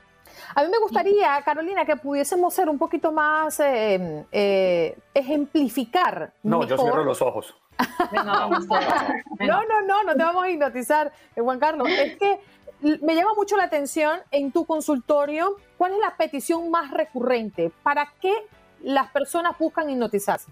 [0.54, 6.32] A mí me gustaría, Carolina, que pudiésemos ser un poquito más eh, eh, ejemplificar.
[6.42, 7.54] No, yo cierro los ojos.
[8.12, 11.88] no, no, no, no te vamos a hipnotizar, Juan Carlos.
[11.88, 12.40] Es que
[12.80, 17.70] me llama mucho la atención en tu consultorio, ¿cuál es la petición más recurrente?
[17.82, 18.34] ¿Para qué
[18.82, 20.50] las personas buscan hipnotizarse?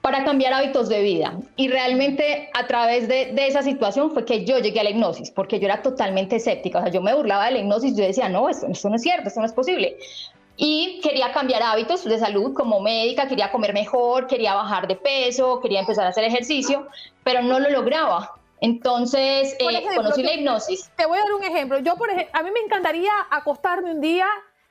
[0.00, 1.34] Para cambiar hábitos de vida.
[1.56, 5.58] Y realmente a través de, esa situación fue que yo llegué a la hipnosis, porque
[5.58, 6.78] yo era totalmente escéptica.
[6.78, 9.02] O sea, yo me burlaba de la hipnosis, yo decía, no, esto, esto no es
[9.02, 9.98] cierto, esto no es posible.
[10.56, 15.60] Y quería cambiar hábitos de salud como médica, quería comer mejor, quería bajar de peso,
[15.60, 16.86] quería empezar a hacer ejercicio,
[17.22, 20.90] pero no lo lograba entonces, eh, conocí la hipnosis.
[20.96, 21.78] Te voy a dar un ejemplo.
[21.78, 24.26] Yo, por ejemplo, a mí me encantaría acostarme un día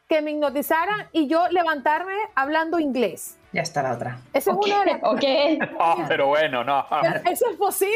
[0.08, 3.38] que me hipnotizaran y yo levantarme hablando inglés.
[3.52, 4.20] Ya está la otra.
[4.34, 5.70] Esa es una de las...
[5.80, 6.86] Ah, pero bueno, no.
[7.30, 7.94] ¿Eso es posible?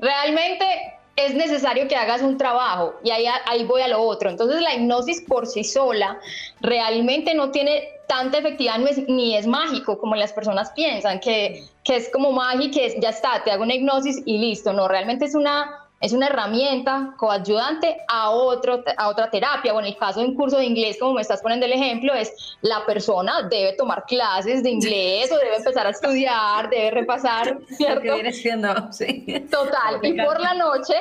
[0.00, 0.64] Realmente
[1.16, 4.30] es necesario que hagas un trabajo y ahí, ahí voy a lo otro.
[4.30, 6.18] Entonces la hipnosis por sí sola
[6.60, 12.10] realmente no tiene tanta efectividad ni es mágico como las personas piensan, que, que es
[12.10, 14.72] como magia que ya está, te hago una hipnosis y listo.
[14.72, 19.72] No, realmente es una es una herramienta coayudante a, otro, a otra terapia.
[19.72, 22.12] Bueno, en el caso de un curso de inglés, como me estás poniendo el ejemplo,
[22.12, 27.56] es la persona debe tomar clases de inglés o debe empezar a estudiar, debe repasar,
[27.76, 28.14] ¿cierto?
[28.90, 29.46] sí.
[29.48, 30.00] Total.
[30.02, 30.94] Y por la noche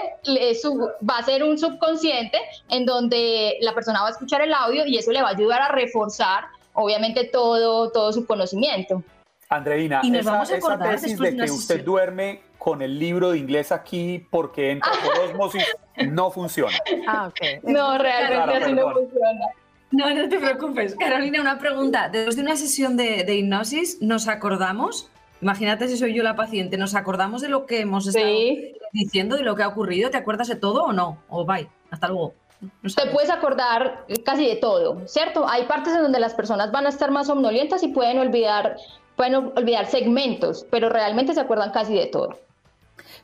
[1.10, 2.38] va a ser un subconsciente
[2.70, 5.64] en donde la persona va a escuchar el audio y eso le va a ayudar
[5.64, 9.02] a reforzar, obviamente, todo, todo su conocimiento.
[9.50, 14.92] Andreina, esa, tesis de que usted duerme con el libro de inglés aquí porque entra
[15.04, 15.66] por osmosis
[16.08, 16.78] no funciona.
[17.08, 17.64] Ah, ok.
[17.64, 18.94] No, realmente Clara, así no perdón.
[19.10, 19.46] funciona.
[19.90, 20.96] No, no te preocupes.
[20.96, 22.08] Carolina, una pregunta.
[22.10, 25.10] Después de una sesión de, de hipnosis, ¿nos acordamos?
[25.42, 28.76] Imagínate si soy yo la paciente, ¿nos acordamos de lo que hemos estado Sí.
[28.94, 30.12] diciendo, de lo que ha ocurrido?
[30.12, 31.18] ¿Te acuerdas de todo o no?
[31.30, 32.36] O bye, hasta luego.
[32.62, 35.50] No Te puedes acordar casi de todo, ¿cierto?
[35.50, 38.76] Hay partes en donde las personas van a estar más somnolientas y pueden olvidar,
[39.16, 42.38] pueden ol- olvidar segmentos, pero realmente se acuerdan casi de todo.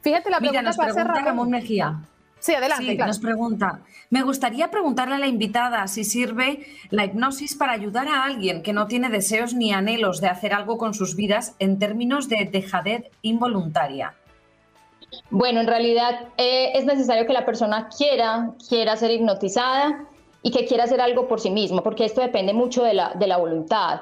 [0.01, 1.25] Fíjate la Mira, pregunta nos que hace pregunta Ramón.
[1.25, 1.99] Ramón Mejía.
[2.39, 3.07] Sí, adelante, Sí, claro.
[3.09, 3.79] nos pregunta.
[4.11, 8.73] Me gustaría preguntarle a la invitada si sirve la hipnosis para ayudar a alguien que
[8.73, 13.09] no tiene deseos ni anhelos de hacer algo con sus vidas en términos de dejadez
[13.23, 14.13] involuntaria.
[15.31, 20.05] Bueno, en realidad eh, es necesario que la persona quiera, quiera ser hipnotizada
[20.43, 23.27] y que quiera hacer algo por sí mismo, porque esto depende mucho de la, de
[23.27, 24.01] la voluntad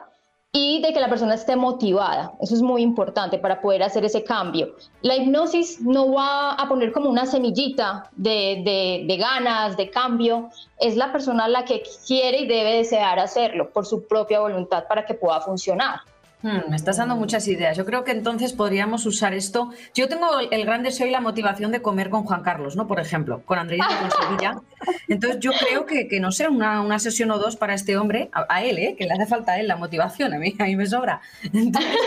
[0.58, 2.32] y de que la persona esté motivada.
[2.40, 4.74] Eso es muy importante para poder hacer ese cambio.
[5.02, 10.50] La hipnosis no va a poner como una semillita de, de- ganas, de cambio.
[10.80, 15.06] Es la persona la que quiere y debe desear hacerlo por su propia voluntad para
[15.06, 16.00] que pueda funcionar.
[16.46, 17.76] Hmm, me estás dando muchas ideas.
[17.76, 19.72] Yo creo que entonces podríamos usar esto.
[19.96, 22.86] Yo tengo el, gran deseo y la motivación de comer con Juan Carlos, ¿no?
[22.86, 24.62] Por ejemplo, con y con Sevilla.
[25.08, 28.30] Entonces yo creo que, que no sé, una, una sesión o dos para este hombre,
[28.32, 28.96] a, a él, ¿eh?
[28.96, 31.20] Que le hace falta a él la motivación, a mí, a mí me sobra.
[31.52, 31.98] Entonces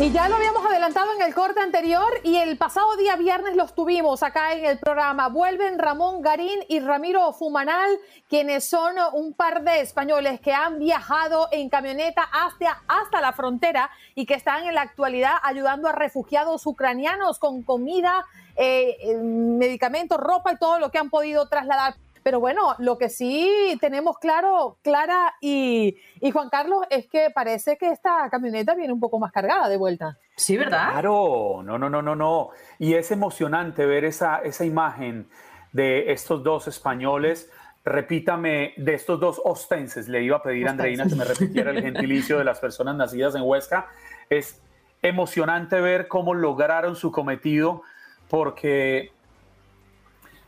[0.00, 3.74] Y ya lo habíamos adelantado en el corte anterior y el pasado día viernes los
[3.74, 5.28] tuvimos acá en el programa.
[5.28, 11.48] Vuelven Ramón Garín y Ramiro Fumanal, quienes son un par de españoles que han viajado
[11.50, 16.64] en camioneta hasta, hasta la frontera y que están en la actualidad ayudando a refugiados
[16.64, 21.96] ucranianos con comida, eh, eh, medicamentos, ropa y todo lo que han podido trasladar.
[22.28, 27.78] Pero bueno, lo que sí tenemos claro, Clara y, y Juan Carlos, es que parece
[27.78, 30.18] que esta camioneta viene un poco más cargada de vuelta.
[30.36, 30.90] Sí, ¿verdad?
[30.90, 32.50] Claro, no, no, no, no, no.
[32.78, 35.26] Y es emocionante ver esa, esa imagen
[35.72, 37.50] de estos dos españoles.
[37.82, 41.80] Repítame, de estos dos ostenses, le iba a pedir a Andreina que me repitiera el
[41.80, 43.86] gentilicio de las personas nacidas en Huesca.
[44.28, 44.60] Es
[45.00, 47.80] emocionante ver cómo lograron su cometido,
[48.28, 49.12] porque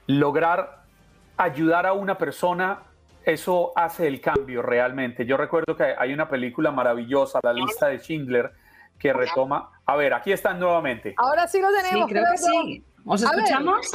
[0.07, 0.80] lograr
[1.43, 2.83] ayudar a una persona,
[3.25, 5.25] eso hace el cambio realmente.
[5.25, 8.53] Yo recuerdo que hay una película maravillosa, La lista de Schindler,
[8.99, 9.71] que retoma.
[9.87, 11.15] A ver, aquí están nuevamente.
[11.17, 12.11] Ahora sí lo Sí, tenemos.
[12.11, 12.85] creo que sí.
[13.07, 13.91] ¿Os escuchamos?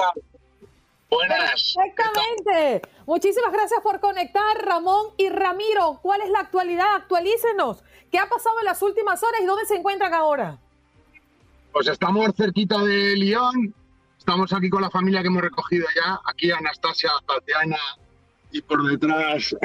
[1.10, 1.76] Buenas.
[1.76, 2.82] Perfectamente.
[3.06, 6.00] Muchísimas gracias por conectar, Ramón y Ramiro.
[6.02, 6.96] ¿Cuál es la actualidad?
[6.96, 7.84] Actualícenos.
[8.12, 10.58] ¿Qué ha pasado en las últimas horas y dónde se encuentran ahora?
[11.72, 13.74] Pues estamos cerquita de Lyon.
[14.28, 16.20] Estamos aquí con la familia que hemos recogido ya.
[16.26, 17.78] Aquí Anastasia, Tatiana
[18.52, 19.56] y por detrás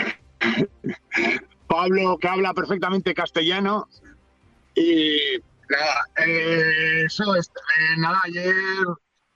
[1.67, 3.89] Pablo, que habla perfectamente castellano.
[4.75, 5.17] Y
[5.71, 8.55] nada, eh, eso, es- eh, nada, ayer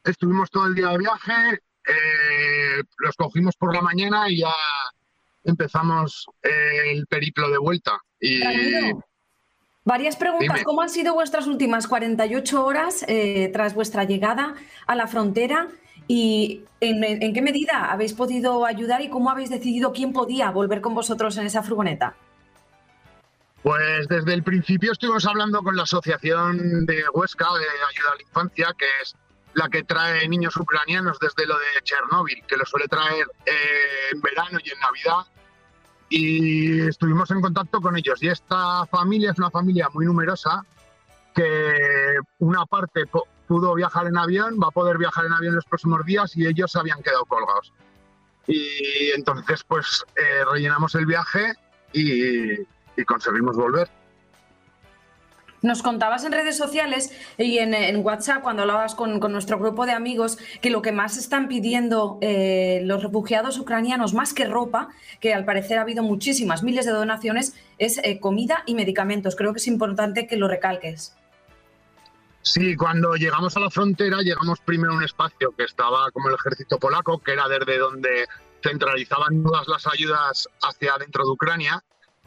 [0.05, 1.55] estuvimos todo el día de viaje,
[1.89, 4.53] eh, los cogimos por la mañana y ya
[5.45, 7.99] empezamos el periplo de vuelta.
[8.21, 8.43] Y
[9.85, 10.55] Varias preguntas.
[10.55, 10.65] Dime.
[10.65, 14.55] ¿Cómo han sido vuestras últimas 48 horas eh, tras vuestra llegada
[14.87, 15.69] a la frontera?
[16.07, 20.81] ¿Y en, en qué medida habéis podido ayudar y cómo habéis decidido quién podía volver
[20.81, 22.15] con vosotros en esa furgoneta?
[23.65, 28.23] Pues desde el principio estuvimos hablando con la Asociación de Huesca de Ayuda a la
[28.23, 29.17] Infancia, que es
[29.55, 34.21] la que trae niños ucranianos desde lo de Chernóbil, que lo suele traer eh, en
[34.21, 35.27] verano y en Navidad.
[36.17, 38.23] Y estuvimos en contacto con ellos.
[38.23, 40.65] Y esta familia es una familia muy numerosa
[41.35, 43.03] que una parte
[43.49, 46.71] pudo viajar en avión, va a poder viajar en avión los próximos días y ellos
[46.71, 47.73] se habían quedado colgados.
[48.47, 51.55] Y entonces pues eh, rellenamos el viaje
[51.93, 53.91] y, y conseguimos volver.
[55.65, 59.93] Nos contabas en redes sociales y en, WhatsApp cuando hablabas con, con nuestro grupo de
[59.93, 64.91] amigos que lo que más están pidiendo eh, los refugiados ucranianos, más que ropa,
[65.21, 69.37] que al parecer ha habido muchísimas, miles de donaciones, es eh, comida y medicamentos.
[69.37, 71.17] Creo que es importante que lo recalques.
[72.43, 76.35] Sí, cuando llegamos a la frontera, llegamos primero a un espacio que estaba como el
[76.35, 78.27] ejército polaco, que era desde donde
[78.63, 81.83] centralizaban todas las ayudas hacia dentro de Ucrania,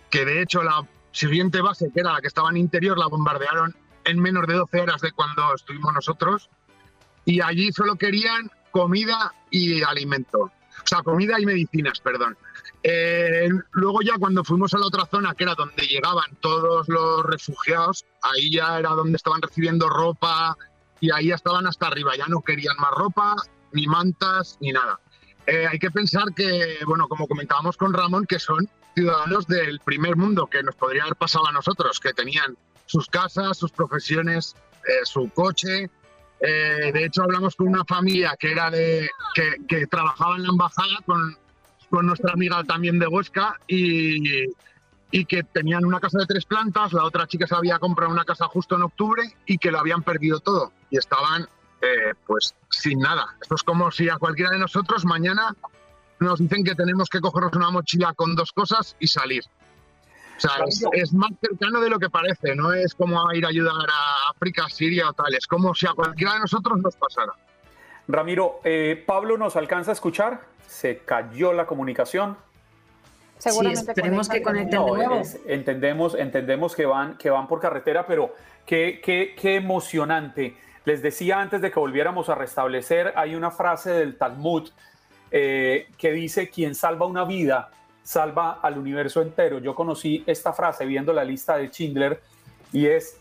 [0.09, 3.75] que de hecho la siguiente base, que era la que estaba en interior, la bombardearon
[4.05, 6.49] en menos de 12 horas de cuando estuvimos nosotros,
[7.25, 12.37] y allí solo querían comida y alimento, o sea, comida y medicinas, perdón.
[12.83, 17.25] Eh, luego ya cuando fuimos a la otra zona, que era donde llegaban todos los
[17.25, 20.55] refugiados, ahí ya era donde estaban recibiendo ropa
[21.01, 23.35] y ahí ya estaban hasta arriba, ya no querían más ropa,
[23.73, 24.99] ni mantas, ni nada.
[25.47, 30.17] Eh, hay que pensar que, bueno, como comentábamos con Ramón, que son ciudadanos del primer
[30.17, 34.55] mundo, que nos podría haber pasado a nosotros, que tenían sus casas, sus profesiones,
[34.87, 35.89] eh, su coche.
[36.41, 40.49] Eh, de hecho, hablamos con una familia que era de que, que trabajaba en la
[40.49, 41.37] embajada con,
[41.89, 44.43] con nuestra amiga también de Huesca y,
[45.11, 48.25] y que tenían una casa de tres plantas, la otra chica se había comprado una
[48.25, 51.47] casa justo en octubre y que lo habían perdido todo y estaban
[51.81, 53.35] eh, pues sin nada.
[53.41, 55.55] Esto es como si a cualquiera de nosotros mañana
[56.19, 59.43] nos dicen que tenemos que cogernos una mochila con dos cosas y salir.
[60.37, 63.49] O sea, es, es, más cercano de lo que parece, no es como ir a
[63.49, 67.33] ayudar a África, Siria o tal, es como si a cualquiera de nosotros nos pasara.
[68.07, 72.37] Ramiro, eh, Pablo nos alcanza a escuchar, se cayó la comunicación.
[73.39, 75.15] Seguramente sí, esperemos que conecten no, de nuevo.
[75.15, 78.33] Es, entendemos, entendemos que van, que van por carretera, pero
[78.65, 80.55] qué, qué, qué emocionante.
[80.87, 84.69] Les decía antes de que volviéramos a restablecer, hay una frase del Talmud
[85.31, 87.71] eh, que dice, quien salva una vida,
[88.03, 89.59] salva al universo entero.
[89.59, 92.21] Yo conocí esta frase viendo la lista de Schindler
[92.71, 93.19] y es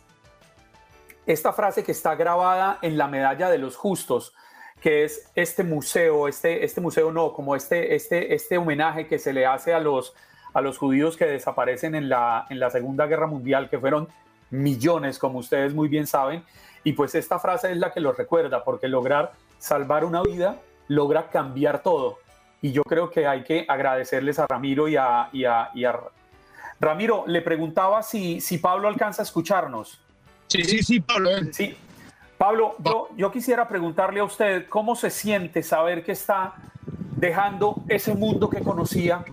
[1.26, 4.32] esta frase que está grabada en la medalla de los justos,
[4.80, 9.32] que es este museo, este, este museo no, como este, este, este homenaje que se
[9.32, 10.14] le hace a los,
[10.54, 14.06] a los judíos que desaparecen en la, en la Segunda Guerra Mundial, que fueron
[14.50, 16.44] millones, como ustedes muy bien saben.
[16.86, 20.54] Y pues esta frase es la que lo recuerda, porque lograr salvar una vida
[20.86, 22.20] logra cambiar todo.
[22.62, 25.28] Y yo creo que hay que agradecerles a Ramiro y a...
[25.32, 25.98] Y a, y a...
[26.78, 30.00] Ramiro, le preguntaba si, si Pablo alcanza a escucharnos.
[30.46, 31.30] Sí, sí, sí, Pablo.
[31.50, 31.76] Sí.
[32.38, 36.54] Pablo, yo, yo quisiera preguntarle a usted cómo se siente saber que está
[37.16, 39.24] dejando ese mundo que conocía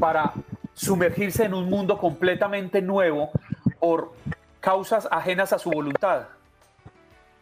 [0.00, 0.32] para
[0.74, 3.30] sumergirse en un mundo completamente nuevo
[3.78, 4.12] por
[4.58, 6.26] causas ajenas a su voluntad.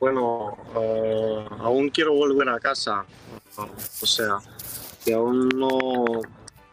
[0.05, 3.07] Bueno, uh, aún quiero volver a casa.
[3.57, 4.37] o sea,
[5.03, 6.05] que aún no,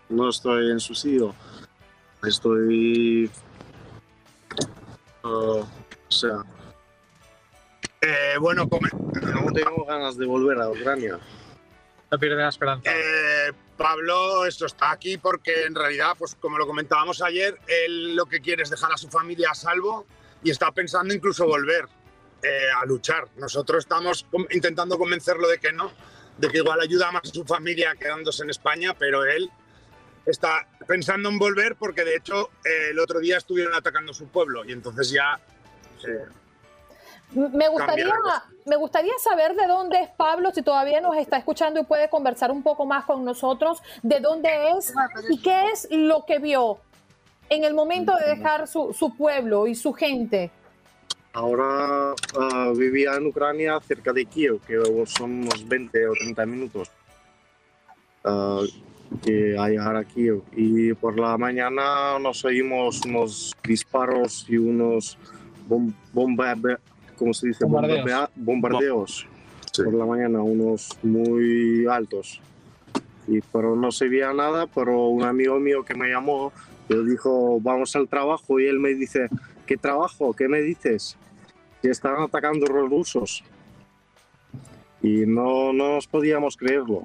[0.10, 1.34] no estoy en su sitio.
[2.28, 3.32] Estoy.
[5.24, 5.66] Uh, o
[6.10, 6.44] sea.
[8.02, 11.18] Eh, bueno, no tengo ganas de volver a Ucrania.
[12.12, 12.92] No pierde la esperanza.
[12.92, 18.26] Eh, Pablo, esto está aquí porque en realidad, pues como lo comentábamos ayer, él lo
[18.26, 20.06] que quiere es dejar a su familia a salvo
[20.44, 21.88] y está pensando incluso volver
[22.44, 23.28] eh, a luchar.
[23.38, 25.92] Nosotros estamos intentando convencerlo de que no,
[26.38, 29.52] de que igual ayuda más a su familia quedándose en España, pero él
[30.26, 34.66] está pensando en volver porque de hecho eh, el otro día estuvieron atacando su pueblo
[34.66, 35.40] y entonces ya...
[36.08, 36.26] Eh,
[37.34, 38.14] me gustaría,
[38.66, 42.52] me gustaría saber de dónde es Pablo, si todavía nos está escuchando y puede conversar
[42.52, 44.94] un poco más con nosotros, de dónde es
[45.30, 46.80] y qué es lo que vio
[47.50, 50.52] en el momento de dejar su, su pueblo y su gente.
[51.34, 56.92] Ahora uh, vivía en Ucrania cerca de Kiev, que son unos 20 o 30 minutos
[58.26, 58.66] uh,
[59.24, 60.42] que a llegar a Kiev.
[60.56, 65.18] Y por la mañana nos oímos unos disparos y unos
[65.68, 66.78] bom bombarde
[67.22, 67.66] ¿cómo se dice?
[67.66, 68.30] bombardeos.
[68.36, 69.28] bombardeos
[69.72, 69.84] sí.
[69.84, 72.42] por la mañana, unos muy altos.
[73.28, 76.52] Y, pero no se veía nada, pero un amigo mío que me llamó,
[76.90, 79.30] yo dijo, vamos al trabajo y él me dice,
[79.72, 80.34] ¿qué trabajo?
[80.34, 81.16] ¿Qué me dices?
[81.82, 83.42] Que están atacando los rusos.
[85.02, 87.04] Y no, no nos podíamos creerlo.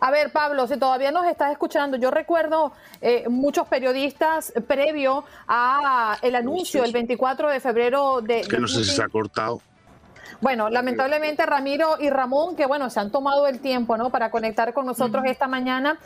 [0.00, 6.18] A ver, Pablo, si todavía nos estás escuchando, yo recuerdo eh, muchos periodistas previo a
[6.20, 8.40] el anuncio el 24 de febrero de...
[8.40, 9.62] Que no sé si se ha cortado.
[10.40, 14.10] Bueno, lamentablemente Ramiro y Ramón, que bueno, se han tomado el tiempo, ¿no?
[14.10, 15.98] Para conectar con nosotros esta mañana.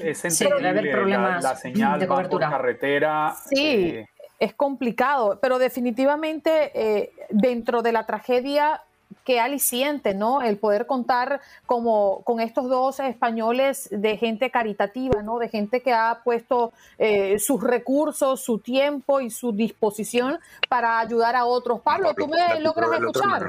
[0.00, 2.48] Es entendible, sí, problemas la, la, señal de cobertura.
[2.48, 3.34] por carretera.
[3.48, 3.66] Sí.
[3.66, 8.82] Eh, es complicado, pero definitivamente eh, dentro de la tragedia
[9.24, 10.40] qué aliciente, ¿no?
[10.40, 15.38] El poder contar como con estos dos españoles de gente caritativa, ¿no?
[15.38, 20.38] De gente que ha puesto eh, sus recursos, su tiempo y su disposición
[20.68, 21.80] para ayudar a otros.
[21.80, 23.48] Pablo, ¿tú me logras escuchar?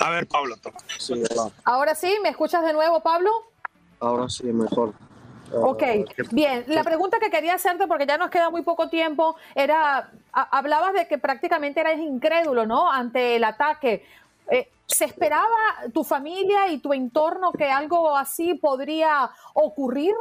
[0.00, 0.56] A ver, Pablo.
[1.64, 3.30] Ahora sí, ¿me escuchas de nuevo, Pablo?
[4.00, 4.92] Ahora sí, mejor.
[5.52, 5.82] Ok,
[6.32, 6.64] bien.
[6.66, 11.08] La pregunta que quería hacerte, porque ya nos queda muy poco tiempo, era, hablabas de
[11.08, 12.90] que prácticamente eras incrédulo, ¿no?
[12.90, 14.04] Ante el ataque.
[14.50, 15.48] Eh, ¿Se esperaba
[15.92, 20.14] tu familia y tu entorno que algo así podría ocurrir?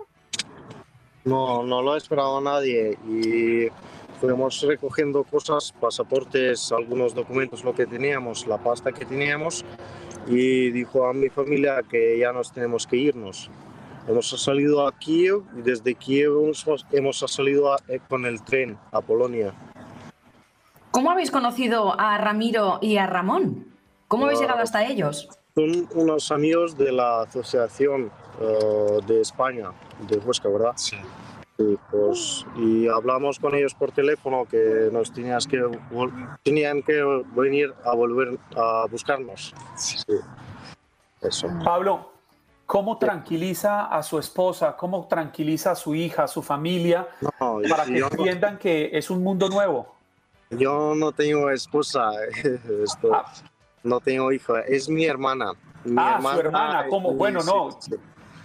[1.23, 3.67] No, no lo ha esperado nadie y
[4.19, 9.65] fuimos recogiendo cosas, pasaportes, algunos documentos, lo que teníamos, la pasta que teníamos
[10.28, 13.49] y dijo a mi familia que ya nos tenemos que irnos.
[14.08, 16.32] Hemos salido a Kiev y desde Kiev
[16.91, 19.53] hemos, salido eh, con el tren a Polonia.
[20.91, 23.68] ¿Cómo habéis conocido a Ramiro y a Ramón?
[24.08, 25.28] ¿Cómo habéis llegado hasta ellos?
[25.53, 29.72] Son unos amigos de la Asociación eh, de España,
[30.08, 30.72] de Huesca, ¿verdad?
[30.78, 30.95] Sí.
[31.91, 35.62] pues, y hablamos con ellos por teléfono que nos tenías que,
[36.43, 39.53] tenían que venir a volver a buscarnos.
[39.76, 39.97] Sí.
[41.22, 41.49] Eso.
[41.66, 42.16] Pablo,
[42.68, 44.76] ¿cómo tranquiliza a su esposa?
[44.78, 47.07] ¿Cómo tranquiliza a su hija, a su familia?
[47.39, 49.95] para que entiendan que es un mundo nuevo.
[50.51, 52.11] Yo no tengo esposa.
[52.84, 53.13] Esto.
[53.13, 53.34] Ah,
[53.84, 55.53] no tengo hijo, es mi hermana.
[55.97, 57.13] ah, su hermana, ¿cómo?
[57.13, 57.70] Bueno, no.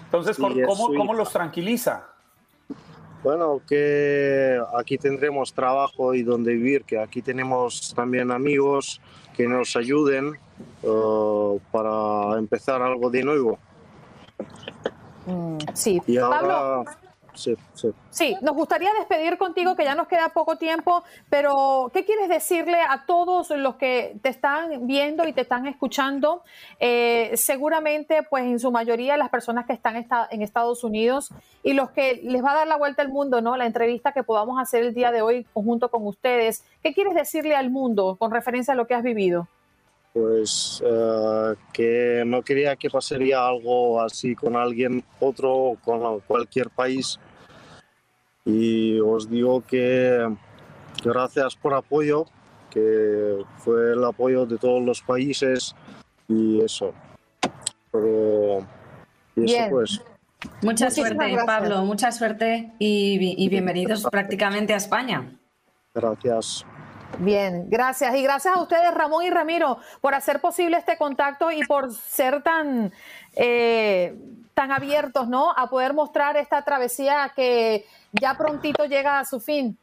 [0.04, 2.08] Entonces, ¿cómo, los tranquiliza?
[3.22, 9.00] Bueno, que aquí tendremos trabajo y donde vivir, que aquí tenemos también amigos
[9.36, 10.36] que nos ayuden
[10.82, 13.58] uh, para empezar algo de nuevo.
[15.26, 16.84] Mm, sí, Pablo,
[17.34, 17.88] Sí, sí.
[18.10, 22.78] Sí, nos gustaría despedir contigo, que ya nos queda poco tiempo, pero ¿qué quieres decirle
[22.80, 26.42] a todos los que te están viendo y te están escuchando?
[26.78, 31.30] Eh, seguramente, pues en su mayoría, las personas que están en Estados Unidos
[31.62, 33.56] y los que les va a dar la vuelta al mundo, ¿no?
[33.56, 36.64] La entrevista que podamos hacer el día de hoy conjunto con ustedes.
[36.82, 39.48] ¿Qué quieres decirle al mundo con referencia a lo que has vivido?
[40.12, 47.18] Pues eh, que no quería que pasaría algo así con alguien otro con cualquier país.
[48.44, 50.28] Y os digo que
[51.04, 52.26] gracias por apoyo
[52.70, 55.74] que fue el apoyo de todos los países
[56.28, 56.92] y eso.
[57.90, 58.66] Pero
[59.36, 60.02] y eso pues.
[60.62, 65.38] Mucha suerte Pablo mucha suerte y bienvenidos prácticamente a España.
[65.94, 66.66] Gracias
[67.18, 68.14] Bien, gracias.
[68.14, 72.42] Y gracias a ustedes, Ramón y Ramiro, por hacer posible este contacto y por ser
[72.42, 72.92] tan,
[73.36, 74.14] eh,
[74.54, 75.52] tan abiertos, ¿no?
[75.56, 79.78] A poder mostrar esta travesía que ya prontito llega a su fin.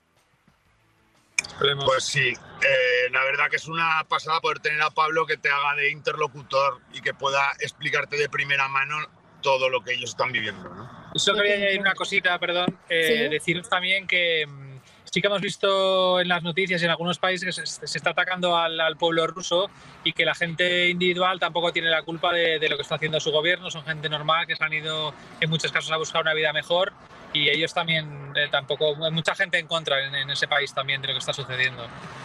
[1.86, 5.50] Pues sí, eh, la verdad que es una pasada poder tener a Pablo que te
[5.50, 8.98] haga de interlocutor y que pueda explicarte de primera mano
[9.42, 10.70] todo lo que ellos están viviendo.
[10.70, 10.90] ¿no?
[11.14, 12.78] Eso quería añadir una cosita, perdón.
[12.90, 14.69] Eh, Deciros también que mm,
[15.12, 18.98] sí que hemos visto en las noticias en algunos países que se, está atacando al,
[18.98, 19.70] pueblo ruso
[20.04, 23.20] y que la gente individual tampoco tiene la culpa de, de, lo que está haciendo
[23.20, 26.34] su gobierno, son gente normal que se han ido en muchos casos a buscar una
[26.34, 26.94] vida mejor
[27.34, 31.14] y ellos también eh, tampoco, mucha gente en contra en, ese país también de lo
[31.14, 31.84] que está sucediendo.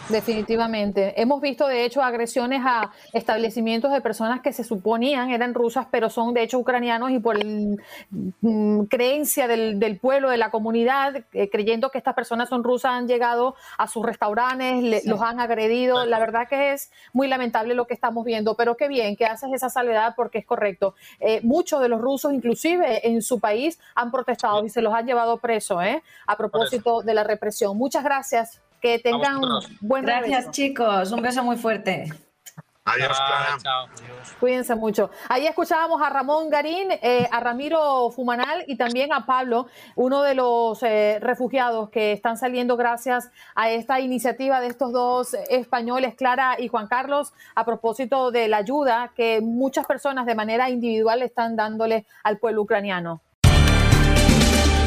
[0.09, 1.19] Definitivamente.
[1.19, 6.09] Hemos visto de hecho agresiones a establecimientos de personas que se suponían eran rusas, pero
[6.09, 11.49] son de hecho ucranianos y por mm, creencia del, del, pueblo, de la comunidad, eh,
[11.49, 16.05] creyendo que estas personas son rusas, han llegado a sus restaurantes, los han agredido.
[16.05, 19.49] La verdad que es muy lamentable lo que estamos viendo, pero qué bien que haces
[19.53, 20.95] esa salvedad porque es correcto.
[21.19, 25.05] Eh, muchos de los rusos, inclusive en su país, han protestado y se los han
[25.05, 26.01] llevado preso, ¿eh?
[26.27, 27.77] A propósito de la represión.
[27.77, 28.61] Muchas gracias.
[28.81, 31.11] Que tengan un buen Gracias, chicos.
[31.11, 32.11] Un beso muy fuerte.
[32.87, 33.57] Adiós, Clara.
[34.39, 35.09] Cuídense mucho.
[35.27, 39.65] Ahí escuchábamos a Ramón Garín, eh, a Ramiro Fumanal y también a Pablo,
[39.95, 45.33] uno de los eh, refugiados que están saliendo gracias a esta iniciativa de estos dos
[45.49, 50.69] españoles, Clara y Juan Carlos, a propósito de la ayuda que muchas personas de manera
[50.69, 53.19] individual están dándole al pueblo ucraniano.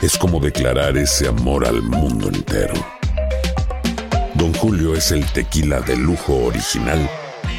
[0.00, 2.74] es como declarar ese amor al mundo entero.
[4.34, 7.10] Don Julio es el tequila de lujo original,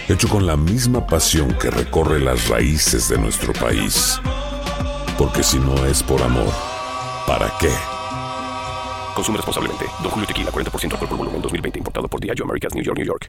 [0.08, 4.20] hecho con la misma pasión que recorre las raíces de nuestro país.
[5.18, 6.54] Porque si no es por amor,
[7.28, 7.72] ¿para qué?
[9.14, 9.86] Consume responsablemente.
[10.02, 11.80] Don Julio Tequila, 40% alcohol por volumen, 2020.
[11.80, 13.28] Importado por Diageo Americas, New York, New York.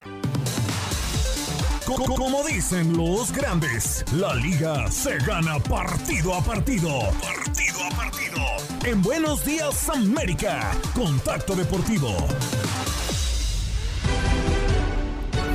[2.07, 6.89] Como dicen los grandes, la liga se gana partido a partido.
[7.21, 8.30] Partido a partido.
[8.85, 12.17] En Buenos Días América, Contacto Deportivo.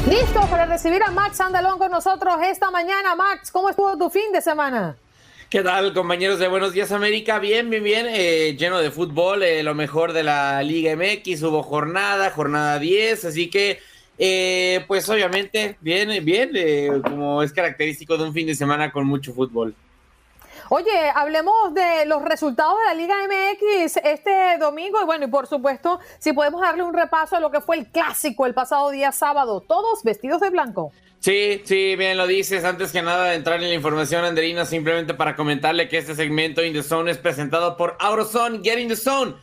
[0.10, 3.16] Listo para recibir a Max Andalón con nosotros esta mañana.
[3.16, 4.96] Max, ¿cómo estuvo tu fin de semana?
[5.50, 7.40] ¿Qué tal, compañeros de Buenos Días América?
[7.40, 11.64] Bien, bien, bien, eh, lleno de fútbol, eh, lo mejor de la Liga MX, hubo
[11.64, 13.80] jornada, jornada 10, así que,
[14.18, 19.34] eh, pues obviamente, bien, bien, como es característico de un fin de semana con mucho
[19.34, 19.76] fútbol.
[20.70, 25.46] Oye, hablemos de los resultados de la Liga MX este domingo y bueno, y por
[25.46, 29.12] supuesto, si podemos darle un repaso a lo que fue el clásico el pasado día
[29.12, 30.92] sábado, todos vestidos de blanco.
[31.20, 32.64] Sí, sí, bien lo dices.
[32.64, 36.64] Antes que nada de entrar en la información, Anderina, simplemente para comentarle que este segmento
[36.64, 39.36] In the Zone es presentado por Aurozone, Get in the Zone.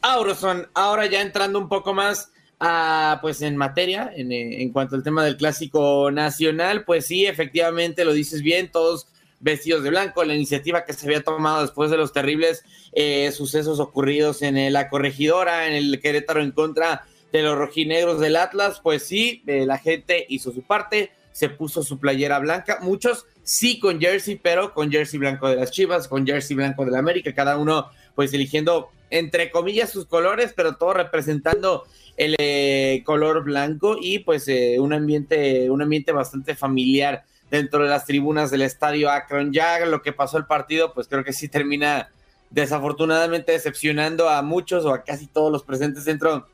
[0.00, 5.02] Aurozone, ahora ya entrando un poco más a, pues en materia, en, en cuanto al
[5.02, 9.09] tema del clásico nacional, pues sí, efectivamente lo dices bien, todos
[9.40, 12.62] vestidos de blanco, la iniciativa que se había tomado después de los terribles
[12.92, 18.36] eh, sucesos ocurridos en la corregidora, en el Querétaro en contra de los rojinegros del
[18.36, 23.26] Atlas, pues sí, eh, la gente hizo su parte, se puso su playera blanca, muchos
[23.42, 26.98] sí con jersey, pero con jersey blanco de las Chivas, con jersey blanco de la
[26.98, 31.84] América, cada uno pues eligiendo entre comillas sus colores, pero todo representando
[32.16, 37.88] el eh, color blanco y pues eh, un ambiente un ambiente bastante familiar dentro de
[37.88, 39.52] las tribunas del estadio Akron.
[39.52, 42.10] Ya lo que pasó el partido, pues creo que sí termina
[42.50, 46.48] desafortunadamente decepcionando a muchos o a casi todos los presentes dentro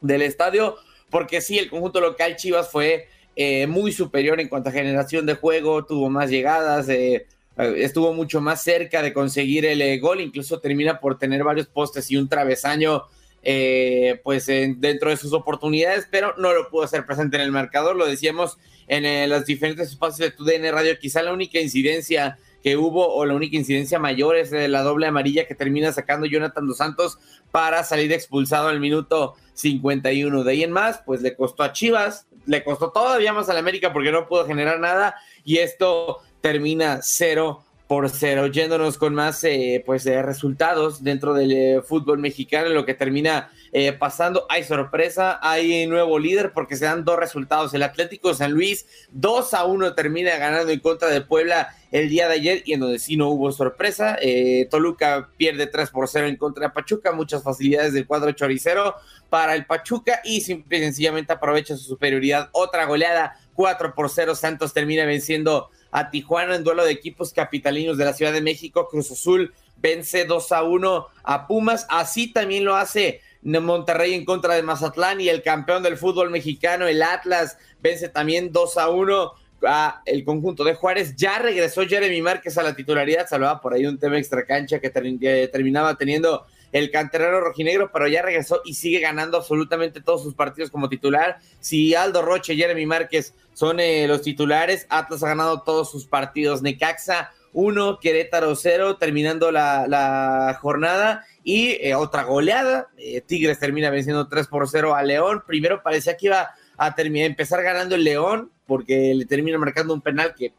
[0.00, 0.76] del estadio,
[1.10, 5.34] porque sí, el conjunto local Chivas fue eh, muy superior en cuanto a generación de
[5.34, 7.26] juego, tuvo más llegadas, eh,
[7.56, 12.10] eh, estuvo mucho más cerca de conseguir el gol, incluso termina por tener varios postes
[12.10, 13.04] y un travesaño
[14.22, 18.06] pues dentro de sus oportunidades, pero no lo pudo hacer presente en el marcador, lo
[18.06, 23.14] decíamos en los diferentes espacios de tu DN Radio, quizá la única incidencia que hubo
[23.14, 27.18] o la única incidencia mayor es la doble amarilla que termina sacando Jonathan Dos Santos
[27.50, 30.44] para salir expulsado al minuto 51.
[30.44, 33.92] De ahí en más, pues le costó a Chivas, le costó todavía más al América
[33.92, 35.14] porque no pudo generar nada
[35.44, 41.82] y esto termina cero por cero, yéndonos con más eh, pues resultados dentro del eh,
[41.82, 44.46] fútbol mexicano, lo que termina eh, pasando.
[44.48, 47.74] Hay sorpresa, hay nuevo líder porque se dan dos resultados.
[47.74, 52.26] El Atlético San Luis 2 a 1 termina ganando en contra de Puebla el día
[52.26, 54.16] de ayer y en donde sí no hubo sorpresa.
[54.70, 58.96] Toluca pierde 3 por 0 en contra de Pachuca, muchas facilidades del cuadro choricero
[59.28, 62.48] para el Pachuca y simple y sencillamente aprovecha su superioridad.
[62.52, 64.34] Otra goleada 4 por 0.
[64.34, 68.88] Santos termina venciendo a Tijuana en duelo de equipos capitalinos de la Ciudad de México.
[68.90, 71.86] Cruz Azul vence 2 a 1 a Pumas.
[71.88, 76.88] Así también lo hace Monterrey en contra de Mazatlán y el campeón del fútbol mexicano,
[76.88, 79.32] el Atlas, vence también 2 a 1
[79.68, 81.14] a el conjunto de Juárez.
[81.14, 84.90] Ya regresó Jeremy Márquez a la titularidad, salvaba por ahí un tema extra cancha que,
[84.90, 86.44] que terminaba teniendo
[86.74, 91.38] el canterano rojinegro, pero ya regresó y sigue ganando absolutamente todos sus partidos como titular.
[91.60, 96.04] Si Aldo Roche y Jeremy Márquez son eh, los titulares, Atlas ha ganado todos sus
[96.06, 96.62] partidos.
[96.62, 101.24] Necaxa 1, Querétaro 0, terminando la, jornada.
[101.44, 105.44] Y eh, otra goleada, eh, Tigres termina venciendo 3 por 0 a León.
[105.46, 110.00] Primero parecía que iba a terminar, empezar ganando el León, porque le termina marcando un
[110.00, 110.52] penal que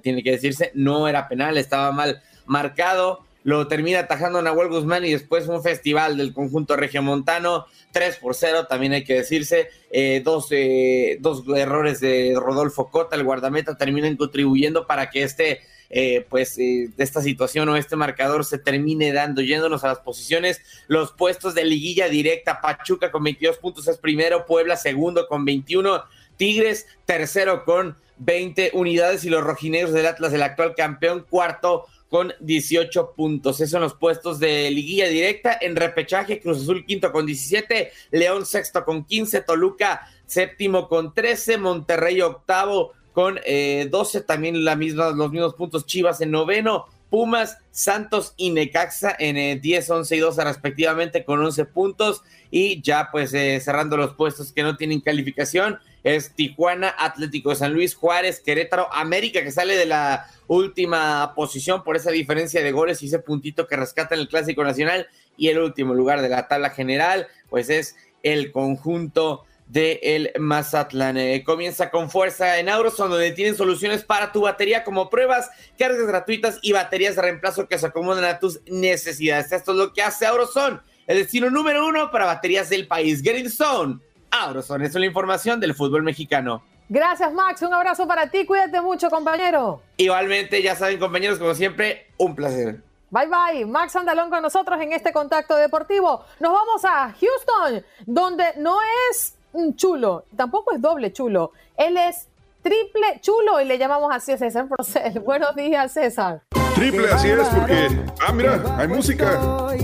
[0.00, 5.12] tiene que decirse, no era penal, estaba mal marcado lo termina atajando Nahuel Guzmán y
[5.12, 10.48] después un festival del conjunto regiomontano, 3 por 0, también hay que decirse, eh, dos,
[10.50, 16.56] eh, dos, errores de Rodolfo Cota, el guardameta, terminan contribuyendo para que este, eh, pues,
[16.56, 21.54] de esta situación o este marcador se termine dando, yéndonos a las posiciones, los puestos
[21.54, 26.02] de liguilla directa, Pachuca con 22 puntos es primero, Puebla segundo con 21,
[26.36, 32.32] Tigres tercero con 20 unidades y los rojinegros del Atlas, el actual campeón, cuarto con
[32.40, 33.60] 18 puntos.
[33.60, 35.56] Esos son los puestos de liguilla directa.
[35.60, 41.58] En repechaje, Cruz Azul quinto con 17, León sexto con 15, Toluca séptimo con 13,
[41.58, 47.58] Monterrey octavo con 12, eh, también la misma, los mismos puntos Chivas en noveno, Pumas,
[47.70, 53.08] Santos y Necaxa en 10, eh, 11 y 12 respectivamente con 11 puntos y ya
[53.10, 57.94] pues eh, cerrando los puestos que no tienen calificación es Tijuana, Atlético de San Luis,
[57.94, 63.06] Juárez, Querétaro, América que sale de la última posición por esa diferencia de goles y
[63.06, 66.70] ese puntito que rescata en el Clásico Nacional y el último lugar de la tabla
[66.70, 71.16] general pues es el conjunto de el Mazatlán.
[71.18, 76.06] Eh, comienza con fuerza en Auroson, donde tienen soluciones para tu batería como pruebas, cargas
[76.06, 79.52] gratuitas y baterías de reemplazo que se acomodan a tus necesidades.
[79.52, 83.22] Esto es lo que hace Auroson, el destino número uno para baterías del país.
[83.22, 84.00] Get Zone.
[84.30, 86.62] Auroson, es la información del fútbol mexicano.
[86.88, 87.60] Gracias, Max.
[87.62, 88.46] Un abrazo para ti.
[88.46, 89.82] Cuídate mucho, compañero.
[89.98, 92.80] Igualmente, ya saben, compañeros, como siempre, un placer.
[93.10, 96.24] Bye bye, Max Andalón con nosotros en este contacto deportivo.
[96.40, 98.78] Nos vamos a Houston, donde no
[99.10, 102.28] es un chulo, tampoco es doble chulo, él es
[102.62, 105.20] triple chulo y le llamamos así a César Procel.
[105.20, 106.42] Buenos días, César.
[106.74, 107.88] Triple, así es, porque.
[108.20, 109.40] Ah, mira, hay música.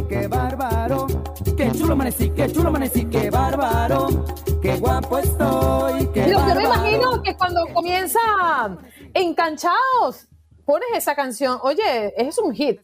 [0.07, 1.07] Qué bárbaro,
[1.57, 4.25] qué chulo amanecí, qué chulo amanecí, qué bárbaro,
[4.61, 8.19] qué guapo estoy, qué Yo, me imagino que cuando comienza
[9.13, 10.29] Enganchados,
[10.65, 11.59] pones esa canción.
[11.63, 12.81] Oye, es un hit.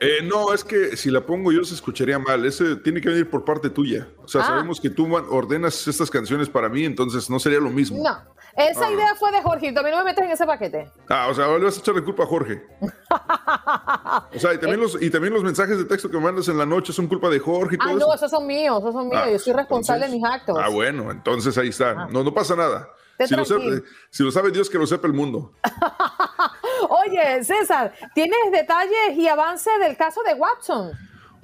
[0.00, 2.44] Eh, no, es que si la pongo yo se escucharía mal.
[2.44, 4.08] Ese tiene que venir por parte tuya.
[4.24, 4.46] O sea, Ah.
[4.46, 8.02] sabemos que tú ordenas estas canciones para mí, entonces no sería lo mismo.
[8.02, 8.16] No,
[8.56, 8.90] esa Ah.
[8.92, 9.80] idea fue de Jorgito.
[9.80, 10.90] A mí no me metes en ese paquete.
[11.08, 12.62] Ah, o sea, ahora le vas a echarle culpa a Jorge.
[14.34, 16.56] O sea, y también, los, y también los mensajes de texto que me mandas en
[16.58, 18.06] la noche son culpa de Jorge y todo Ah, eso.
[18.06, 19.22] no, esos son míos, esos son míos.
[19.24, 20.56] Ah, Yo soy responsable de mis actos.
[20.60, 22.06] Ah, bueno, entonces ahí está.
[22.06, 22.88] No, no pasa nada.
[23.26, 25.52] Si lo, sabe, si lo sabe Dios, que lo sepa el mundo.
[26.88, 30.92] Oye, César, ¿tienes detalles y avance del caso de Watson?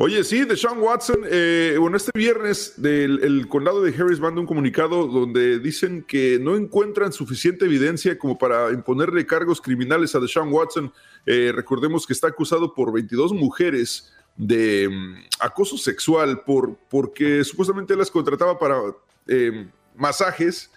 [0.02, 1.20] Oye, sí, de Sean Watson.
[1.26, 6.38] eh, bueno, este viernes del el condado de Harris manda un comunicado donde dicen que
[6.40, 10.90] no encuentran suficiente evidencia como para imponerle cargos criminales a Deshaun Watson.
[11.26, 17.92] Eh, recordemos que está acusado por 22 mujeres de mm, acoso sexual por, porque supuestamente
[17.92, 18.80] él las contrataba para
[19.26, 20.70] eh, masajes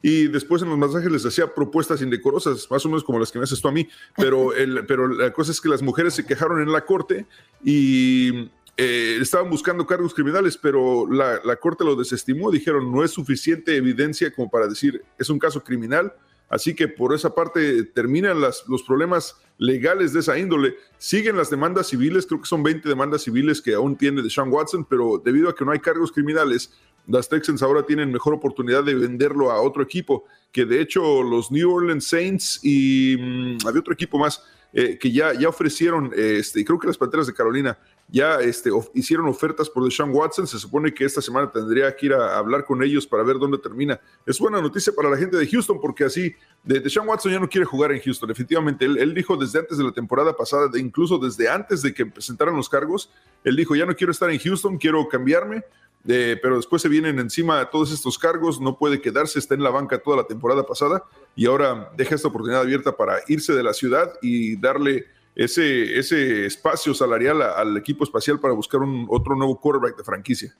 [0.00, 3.38] y después en los masajes les hacía propuestas indecorosas, más o menos como las que
[3.38, 6.24] me haces tú a mí, pero, el, pero la cosa es que las mujeres se
[6.24, 7.26] quejaron en la corte
[7.64, 8.50] y
[8.80, 14.32] eh, estaban buscando cargos criminales, pero la, corte lo desestimó, dijeron no es suficiente evidencia
[14.32, 16.12] como para decir es un caso criminal,
[16.48, 21.88] así que por esa parte terminan los problemas legales de esa índole, siguen las demandas
[21.88, 25.48] civiles, creo que son 20 demandas civiles que aún tiene de Sean Watson, pero debido
[25.48, 26.72] a que no hay cargos criminales,
[27.08, 31.50] las Texans ahora tienen mejor oportunidad de venderlo a otro equipo, que de hecho los
[31.50, 36.62] New Orleans Saints y mm, había otro equipo más eh, que ya, ya ofrecieron, este,
[36.64, 37.78] creo que las Panteras de Carolina
[38.10, 42.14] ya este, hicieron ofertas por Deshaun Watson, se supone que esta semana tendría que ir
[42.14, 44.00] a, hablar con ellos para ver dónde termina.
[44.26, 47.48] Es buena noticia para la gente de Houston porque así, de, Deshaun Watson ya no
[47.48, 48.84] quiere jugar en Houston, definitivamente.
[48.84, 52.56] Él, dijo desde antes de la temporada pasada, de, incluso desde antes de que presentaran
[52.56, 53.10] los cargos,
[53.44, 55.62] él dijo, ya no quiero estar en Houston, quiero cambiarme.
[56.04, 59.98] Pero después se vienen encima todos estos cargos, no puede quedarse, está en la banca
[59.98, 61.04] toda la temporada pasada
[61.38, 65.04] y ahora deja esta oportunidad abierta para irse de la ciudad y darle
[65.36, 70.02] ese, ese espacio salarial a- al equipo espacial para buscar un otro nuevo quarterback de
[70.02, 70.52] franquicia.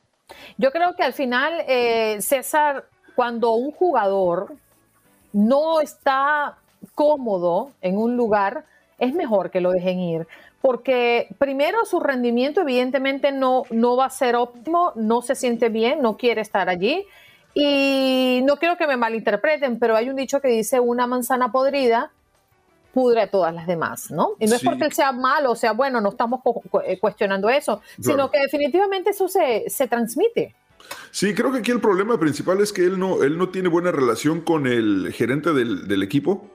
[0.57, 2.85] Yo creo que al final, eh, César,
[3.17, 4.55] cuando un jugador
[5.33, 6.57] no está
[6.95, 8.65] cómodo en un lugar,
[9.01, 10.29] es mejor que lo dejen ir.
[10.63, 16.03] Porque primero su rendimiento evidentemente no, no va a ser óptimo, no se siente bien,
[16.03, 17.05] no quiere estar allí.
[17.55, 22.11] Y no quiero que me malinterpreten, pero hay un dicho que dice una manzana podrida
[22.93, 24.31] pudre a todas las demás, ¿no?
[24.39, 24.67] Y no es Sí.
[24.67, 28.15] porque él sea malo o sea bueno, no estamos cu- cu- eh, cuestionando eso, sino
[28.15, 28.31] Claro.
[28.31, 30.55] que definitivamente eso se, se transmite.
[31.11, 33.93] Sí, creo que aquí el problema principal es que él no, él no tiene buena
[33.93, 36.47] relación con el gerente del, del equipo.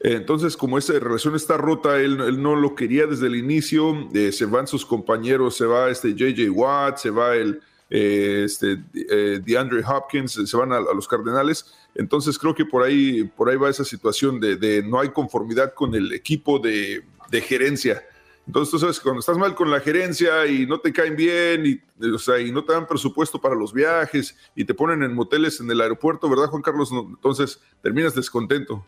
[0.00, 4.08] Entonces, como esa relación está rota, él, él no lo quería desde el inicio.
[4.14, 7.60] eh, se van sus compañeros, se va este JJ Watt, se va el
[7.90, 11.74] eh, este, eh, DeAndre Hopkins, se van a, a los Cardenales.
[11.94, 15.74] Entonces, creo que por ahí, por ahí va esa situación de, de no hay conformidad
[15.74, 18.02] con el equipo de, de gerencia.
[18.46, 21.80] Entonces, tú sabes, cuando estás mal con la gerencia y no te caen bien y,
[22.06, 25.60] o sea, y no te dan presupuesto para los viajes y te ponen en moteles
[25.60, 26.90] en el aeropuerto, ¿verdad, Juan Carlos?
[26.90, 28.84] Entonces terminas descontento.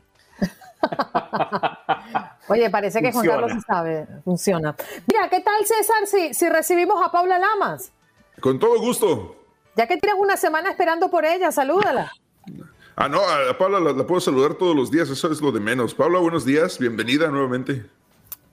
[2.49, 3.27] Oye, parece que Juan.
[3.27, 4.75] Carlos sabe, funciona.
[5.07, 7.93] Mira, ¿qué tal César si, si recibimos a Paula Lamas?
[8.43, 9.37] Con todo gusto.
[9.77, 12.13] Ya que tienes una semana esperando por ella, salúdala.
[12.97, 15.61] Ah, no, a Paula la, la puedo saludar todos los días, eso es lo de
[15.61, 15.95] menos.
[15.95, 17.87] Paula, buenos días, bienvenida nuevamente.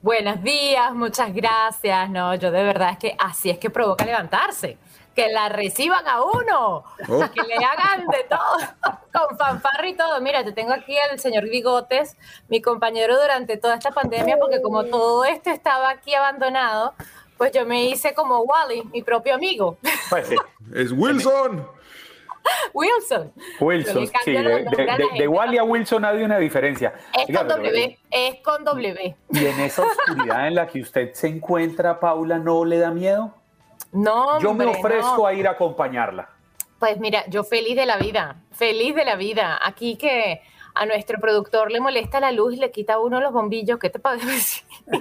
[0.00, 2.08] Buenos días, muchas gracias.
[2.08, 4.78] No, yo de verdad es que así es que provoca levantarse.
[5.14, 7.24] Que la reciban a uno, Oh.
[7.34, 10.20] que le hagan de todo, con fanfarra y todo.
[10.20, 12.16] Mira, te tengo aquí al señor Bigotes,
[12.48, 16.94] mi compañero durante toda esta pandemia, porque como todo esto estaba aquí abandonado,
[17.40, 19.78] pues yo me hice como Wally, mi propio amigo,
[20.74, 21.66] Es Wilson.
[22.74, 23.32] Wilson.
[23.58, 26.92] Wilson, sí, de, Wally a Wilson hay una diferencia.
[27.14, 29.16] Es Oiga, con pero, W, es con W.
[29.30, 33.34] ¿Y en esa oscuridad en la que usted se encuentra, Paula, no le da miedo?
[33.90, 35.26] No, Yo me ofrezco no.
[35.26, 36.28] a ir a acompañarla.
[36.78, 39.58] Pues mira, yo feliz de la vida, feliz de la vida.
[39.64, 40.42] Aquí que
[40.74, 43.98] a nuestro productor le molesta la luz y le quita uno los bombillos, ¿qué te
[43.98, 44.26] parece?
[44.26, 44.62] decir?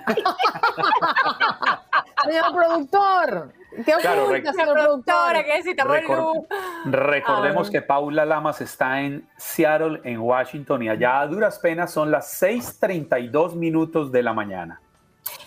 [2.24, 3.54] Señor productor,
[3.86, 5.34] ¿qué Claro, oculta, rec- señor productor?
[5.34, 6.48] que necesitamos Recor- luz.
[6.86, 7.72] Recordemos Ah.
[7.72, 12.28] que Paula Lamas está en Seattle, en Washington, y allá a duras penas son las
[12.42, 14.82] 6:32 minutos de la mañana.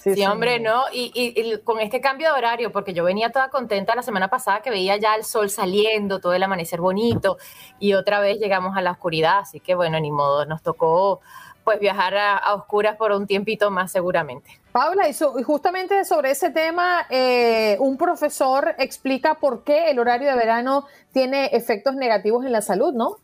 [0.03, 0.85] Sí, hombre, ¿no?
[0.93, 4.61] Y, y, con este cambio de horario, porque yo venía toda contenta la semana pasada
[4.61, 7.39] que veía ya el sol saliendo, todo el amanecer bonito,
[7.79, 11.21] y otra vez llegamos a la oscuridad, así que bueno, ni modo, nos tocó
[11.65, 14.61] pues viajar a, oscuras por un tiempito más seguramente.
[14.73, 15.15] Paula, y,
[15.45, 21.47] justamente sobre ese tema, eh, un profesor explica por qué el horario de verano tiene
[21.53, 23.19] efectos negativos en la salud, ¿no?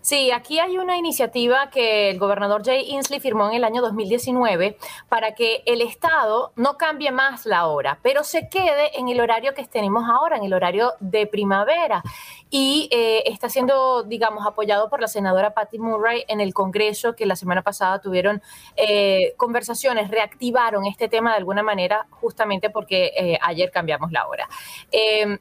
[0.00, 4.76] Sí, aquí hay una iniciativa que el gobernador Jay Inslee firmó en el año 2019
[5.08, 9.54] para que el Estado no cambie más la hora, pero se quede en el horario
[9.54, 12.02] que tenemos ahora, en el horario de primavera.
[12.48, 17.26] Y eh, está siendo, digamos, apoyado por la senadora Patty Murray en el Congreso, que
[17.26, 18.40] la semana pasada tuvieron
[18.76, 24.48] eh, conversaciones, reactivaron este tema de alguna manera, justamente porque eh, ayer cambiamos la hora.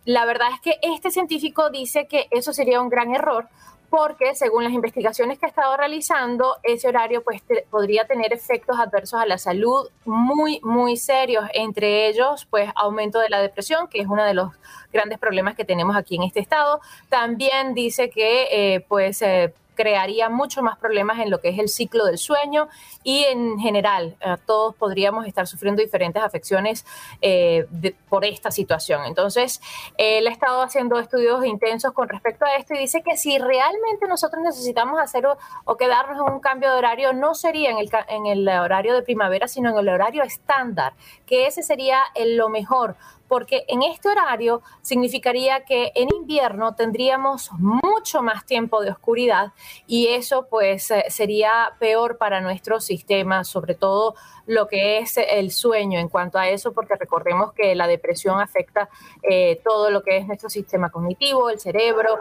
[0.06, 3.48] la verdad es que este científico dice que eso sería un gran error
[3.96, 9.22] porque según las investigaciones que ha estado realizando, ese horario pues, podría tener efectos adversos
[9.22, 14.08] a la salud muy, muy serios, entre ellos pues aumento de la depresión, que es
[14.08, 14.52] uno de los
[14.92, 16.82] grandes problemas que tenemos aquí en este estado.
[17.08, 21.70] También dice que eh, pues eh, crearía mucho más problemas en lo que es el
[21.70, 22.68] ciclo del sueño
[23.04, 26.86] y en general eh, todos podríamos estar sufriendo diferentes afecciones
[27.22, 27.66] eh,
[28.10, 29.06] por esta situación.
[29.06, 29.62] Entonces,
[29.98, 34.08] él ha estado haciendo estudios intensos con respecto a esto y dice que si realmente
[34.08, 35.26] nosotros necesitamos hacer
[35.66, 39.02] o, quedarnos en un cambio de horario, no sería en el, en el horario de
[39.02, 40.94] primavera, sino en el horario estándar,
[41.26, 42.96] que ese sería lo mejor
[43.28, 49.54] porque en este horario significaría que en invierno tendríamos mucho más tiempo de oscuridad
[49.88, 54.16] y eso pues eh, sería peor para nuestro sistema, sobre todo
[54.48, 58.90] lo que es el sueño en cuanto a eso, porque recordemos que la depresión afecta
[59.24, 62.20] eh, todo lo que es nuestro sistema cognitivo, el cerebro,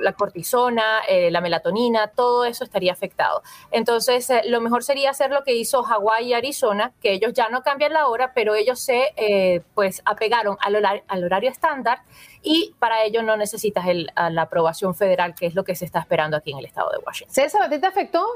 [0.00, 3.42] la cortisona, eh, la melatonina, todo eso estaría afectado.
[3.70, 7.62] Entonces, lo mejor sería hacer lo que hizo Hawái y Arizona, que ellos ya no
[7.62, 12.02] cambian la hora, pero ellos se pues apegaron al horario, al estándar
[12.42, 13.84] y para ello no necesitas
[14.30, 16.98] la aprobación federal, que es lo que se está esperando aquí en el estado de
[16.98, 17.34] Washington.
[17.34, 18.26] César, ¿a ti te afectó?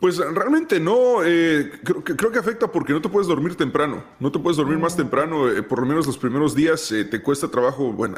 [0.00, 4.04] Pues realmente no, eh, creo, que, creo que afecta porque no te puedes dormir temprano,
[4.20, 4.96] no te puedes dormir más mm.
[4.96, 8.16] temprano, eh, por lo menos los primeros días eh, te cuesta trabajo, bueno,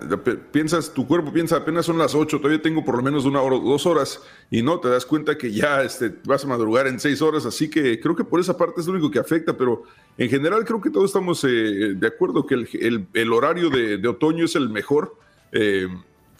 [0.53, 3.57] piensas, tu cuerpo piensa apenas son las 8, todavía tengo por lo menos una hora
[3.59, 4.20] dos horas
[4.51, 7.70] y no, te das cuenta que ya este, vas a madrugar en seis horas, así
[7.70, 9.85] que creo que por esa parte es lo único que afecta, pero
[10.18, 14.45] en general creo que todos estamos de acuerdo que el, el, horario de, de, otoño
[14.45, 15.16] es el mejor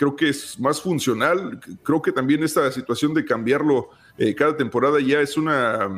[0.01, 1.61] creo que es más funcional.
[1.83, 5.89] Creo que también esta situación de cambiarlo eh, cada temporada ya es una,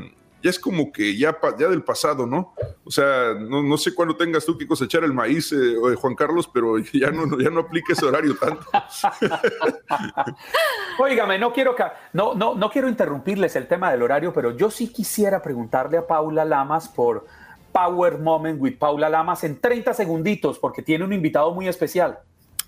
[0.40, 2.54] ya es como que ya, ya del pasado, ¿no?
[2.84, 6.48] O sea, no, no sé cuándo tengas tú que cosechar el maíz, eh, Juan Carlos,
[6.54, 8.64] pero ya no, ya no aplica ese horario tanto.
[11.00, 11.74] Óigame, no quiero,
[12.12, 16.06] no, no, no quiero interrumpirles el tema del horario, pero yo sí quisiera preguntarle a
[16.06, 17.26] Paula Lamas por
[17.72, 22.20] Power Moment with Paula Lamas en 30 segunditos, porque tiene un invitado muy especial.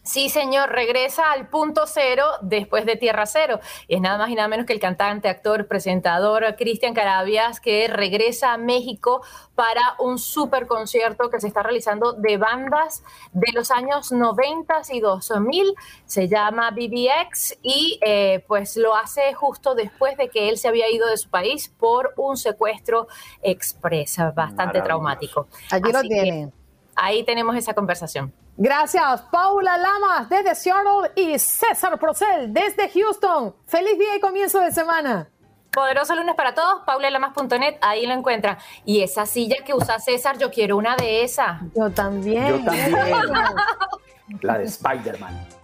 [0.04, 3.60] Sí, señor, regresa al punto cero después de Tierra Cero.
[3.88, 7.88] Y es nada más y nada menos que el cantante, actor, presentador Cristian Carabias, que
[7.88, 9.22] regresa a México
[9.54, 13.02] para un super concierto que se está realizando de bandas
[13.32, 15.74] de los años 90 y 2000.
[16.04, 20.90] Se llama BBX y eh, pues lo hace justo después de que él se había
[20.90, 23.08] ido de su país por un secuestro
[23.42, 25.48] expresa, bastante traumático.
[25.70, 26.52] Allí lo tienen.
[26.94, 28.43] Ahí tenemos esa conversación.
[28.56, 33.54] Gracias, Paula Lamas desde Seattle y César Procel desde Houston.
[33.66, 35.28] Feliz día y comienzo de semana.
[35.72, 38.56] Poderoso lunes para todos, paulalamas.net, ahí lo encuentran.
[38.84, 41.62] Y esa silla que usa César, yo quiero una de esas.
[41.74, 42.58] Yo también.
[42.58, 42.94] Yo también.
[44.40, 45.63] La de Spider-Man.